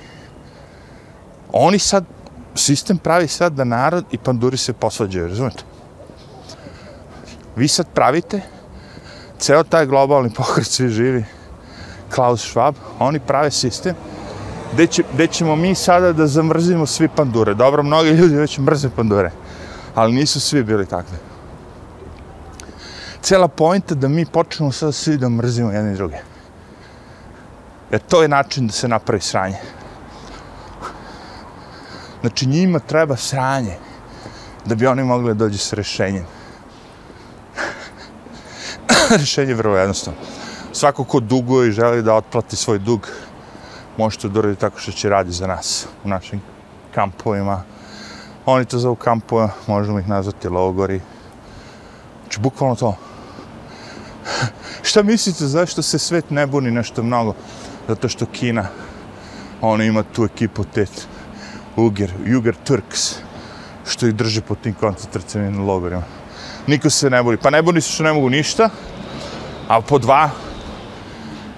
oni 1.53 1.79
sad, 1.79 2.05
sistem 2.55 2.97
pravi 2.97 3.27
sad 3.27 3.53
da 3.53 3.63
narod 3.63 4.05
i 4.11 4.17
panduri 4.17 4.57
se 4.57 4.73
posvađaju, 4.73 5.27
razumete? 5.27 5.63
Vi 7.55 7.67
sad 7.67 7.87
pravite, 7.93 8.41
ceo 9.39 9.63
taj 9.63 9.85
globalni 9.85 10.33
pokret 10.33 10.67
svi 10.67 10.89
živi, 10.89 11.25
Klaus 12.15 12.53
Schwab, 12.53 12.73
oni 12.99 13.19
prave 13.19 13.51
sistem 13.51 13.95
gde, 14.73 14.87
će, 14.87 15.03
gde 15.13 15.27
ćemo 15.27 15.55
mi 15.55 15.75
sada 15.75 16.13
da 16.13 16.27
zamrzimo 16.27 16.85
svi 16.85 17.07
pandure. 17.07 17.53
Dobro, 17.53 17.83
mnogi 17.83 18.09
ljudi 18.09 18.35
već 18.35 18.57
mrze 18.57 18.89
pandure, 18.89 19.31
ali 19.95 20.13
nisu 20.13 20.39
svi 20.39 20.63
bili 20.63 20.85
takvi. 20.85 21.17
Cijela 23.21 23.47
pojnta 23.47 23.95
da 23.95 24.07
mi 24.07 24.25
počnemo 24.25 24.71
sada 24.71 24.91
svi 24.91 25.17
da 25.17 25.29
mrzimo 25.29 25.71
jedni 25.71 25.95
druge. 25.95 26.17
Jer 27.91 28.01
to 28.01 28.21
je 28.21 28.27
način 28.27 28.67
da 28.67 28.73
se 28.73 28.87
napravi 28.87 29.21
sranje. 29.21 29.57
Znači 32.21 32.45
njima 32.45 32.79
treba 32.79 33.15
sranje 33.15 33.75
da 34.65 34.75
bi 34.75 34.87
oni 34.87 35.03
mogli 35.03 35.27
da 35.27 35.33
dođu 35.33 35.57
s 35.57 35.73
rešenjem. 35.73 36.25
Rešenje 39.19 39.51
je 39.51 39.55
vrlo 39.55 39.77
jednostavno. 39.77 40.19
Svako 40.73 41.03
ko 41.03 41.19
duguje 41.19 41.69
i 41.69 41.71
želi 41.71 42.03
da 42.03 42.15
otplati 42.15 42.55
svoj 42.55 42.79
dug, 42.79 43.07
možete 43.97 44.29
da 44.29 44.39
uradi 44.39 44.55
tako 44.55 44.79
što 44.79 44.91
će 44.91 45.09
radi 45.09 45.31
za 45.31 45.47
nas 45.47 45.87
u 46.03 46.07
našim 46.07 46.41
kampovima. 46.95 47.63
Oni 48.45 48.65
to 48.65 48.79
zovu 48.79 48.95
kampove, 48.95 49.49
možemo 49.67 49.99
ih 49.99 50.07
nazvati 50.07 50.49
logori. 50.49 51.01
Znači, 52.21 52.39
bukvalno 52.39 52.75
to. 52.75 52.95
Šta 54.81 55.03
mislite, 55.03 55.45
zašto 55.45 55.81
se 55.81 55.99
svet 55.99 56.29
ne 56.31 56.47
buni 56.47 56.71
nešto 56.71 57.03
mnogo? 57.03 57.33
Zato 57.87 58.09
što 58.09 58.25
Kina, 58.25 58.67
ona 59.61 59.83
ima 59.83 60.03
tu 60.03 60.25
ekipu 60.25 60.63
te 60.63 60.85
Uger, 61.75 62.13
Uger 62.37 62.55
Turks, 62.63 63.15
što 63.85 64.07
ih 64.07 64.15
drže 64.15 64.41
po 64.41 64.55
tim 64.55 64.73
koncentracijnim 64.73 65.67
logorima. 65.67 66.03
Niko 66.67 66.89
se 66.89 67.09
ne 67.09 67.23
buni. 67.23 67.37
Pa 67.37 67.49
ne 67.49 67.61
buni 67.61 67.81
se 67.81 67.91
što 67.91 68.03
ne 68.03 68.13
mogu 68.13 68.29
ništa, 68.29 68.69
a 69.67 69.81
po 69.81 69.99
dva, 69.99 70.29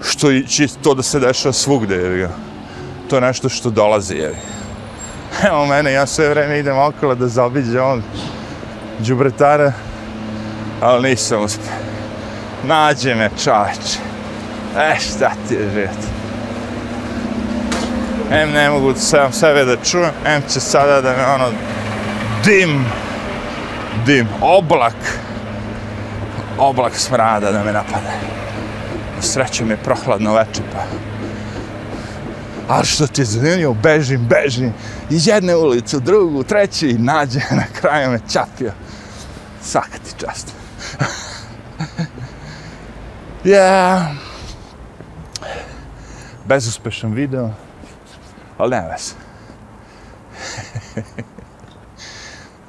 što 0.02 0.42
će 0.48 0.68
to 0.84 0.94
da 0.94 1.04
se 1.04 1.20
dešava 1.20 1.54
svugde, 1.54 1.96
jer 1.96 2.18
ga. 2.18 2.30
To 3.10 3.16
je 3.16 3.22
nešto 3.22 3.50
što 3.50 3.70
dolazi, 3.70 4.16
jer 4.16 4.36
Evo 5.48 5.66
mene, 5.66 5.92
ja 5.92 6.06
sve 6.06 6.30
vreme 6.30 6.60
idem 6.60 6.78
okolo 6.78 7.16
da 7.16 7.28
zaobiđe 7.28 7.82
on 7.82 8.04
džubretara, 9.04 9.74
ali 10.82 11.10
nisam 11.10 11.44
uspio. 11.44 11.72
Nađe 12.64 13.16
me 13.16 13.30
čoveče. 13.44 14.00
E, 14.78 14.96
šta 15.00 15.32
ti 15.48 15.54
je 15.54 15.70
život? 15.74 16.20
Em 18.32 18.52
ne 18.52 18.70
mogu 18.70 18.94
sam 18.96 19.34
sebe 19.34 19.66
da 19.66 19.76
čujem, 19.84 20.12
em 20.26 20.42
će 20.54 20.60
sada 20.60 21.02
da 21.02 21.10
me 21.18 21.26
ono 21.26 21.52
dim, 22.46 22.86
dim, 24.06 24.28
oblak, 24.42 24.96
oblak 26.58 26.96
smrada 26.96 27.52
da 27.52 27.64
me 27.64 27.72
sreće 29.22 29.66
mi 29.66 29.72
je 29.72 29.84
prohladno 29.84 30.34
veče, 30.34 30.62
pa... 30.74 30.84
Ali 32.68 32.86
što 32.86 33.08
ti 33.08 33.22
je 33.22 33.26
zanimljivo, 33.26 33.74
bežim, 33.74 34.28
bežim, 34.28 34.74
iz 35.10 35.28
jedne 35.28 35.56
ulice 35.56 35.98
u 35.98 36.00
drugu, 36.00 36.40
u 36.40 36.44
treću 36.44 36.88
i 36.88 36.94
nađe, 36.94 37.40
na 37.52 37.64
kraju 37.82 38.12
me 38.12 38.20
čapio. 38.34 38.72
Svaka 39.62 39.98
ti 40.06 40.14
čast. 40.18 40.54
ja... 43.44 44.12
Bezuspešan 46.46 47.14
video, 47.14 47.50
ali 48.58 48.72
nema 48.72 48.88
veze. 48.88 49.14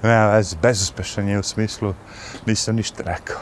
nema 0.02 0.26
veze, 0.26 0.56
bezuspešan 0.62 1.28
je 1.28 1.38
u 1.38 1.42
smislu, 1.42 1.94
nisam 2.46 2.76
ništa 2.76 3.02
rekao 3.02 3.40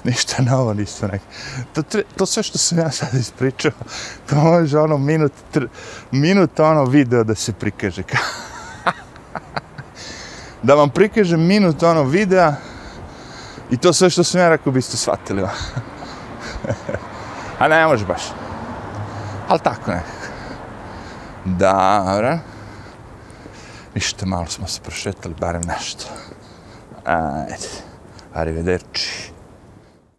ništa 0.04 0.42
novo 0.42 0.74
nisu 0.74 1.06
rekli. 1.06 1.28
To, 1.72 1.82
to 2.16 2.26
sve 2.26 2.42
što 2.42 2.58
sam 2.58 2.78
ja 2.78 2.90
sad 2.90 3.14
ispričao, 3.14 3.72
to 4.30 4.36
može 4.36 4.78
ono 4.78 4.98
minut, 4.98 5.32
tr, 5.50 5.66
minut 6.10 6.60
ono 6.60 6.84
video 6.84 7.24
da 7.24 7.34
se 7.34 7.52
prikaže. 7.52 8.02
da 10.62 10.74
vam 10.74 10.90
prikažem 10.90 11.46
minut 11.46 11.82
ono 11.82 12.02
videa 12.02 12.54
i 13.70 13.76
to 13.76 13.92
sve 13.92 14.10
što 14.10 14.24
sam 14.24 14.40
ja 14.40 14.48
rekao 14.48 14.72
biste 14.72 14.96
shvatili. 14.96 15.42
A 17.58 17.68
ne 17.68 17.86
može 17.86 18.06
baš. 18.06 18.22
Ali 19.48 19.60
tako 19.60 19.90
nekako. 19.90 20.20
Dobro. 21.44 22.38
Ništa, 23.94 24.26
malo 24.26 24.46
smo 24.46 24.66
se 24.66 24.80
prošetali, 24.80 25.34
barem 25.40 25.62
nešto. 25.62 26.04
Ajde. 27.04 27.68
Arrivederci. 28.34 29.29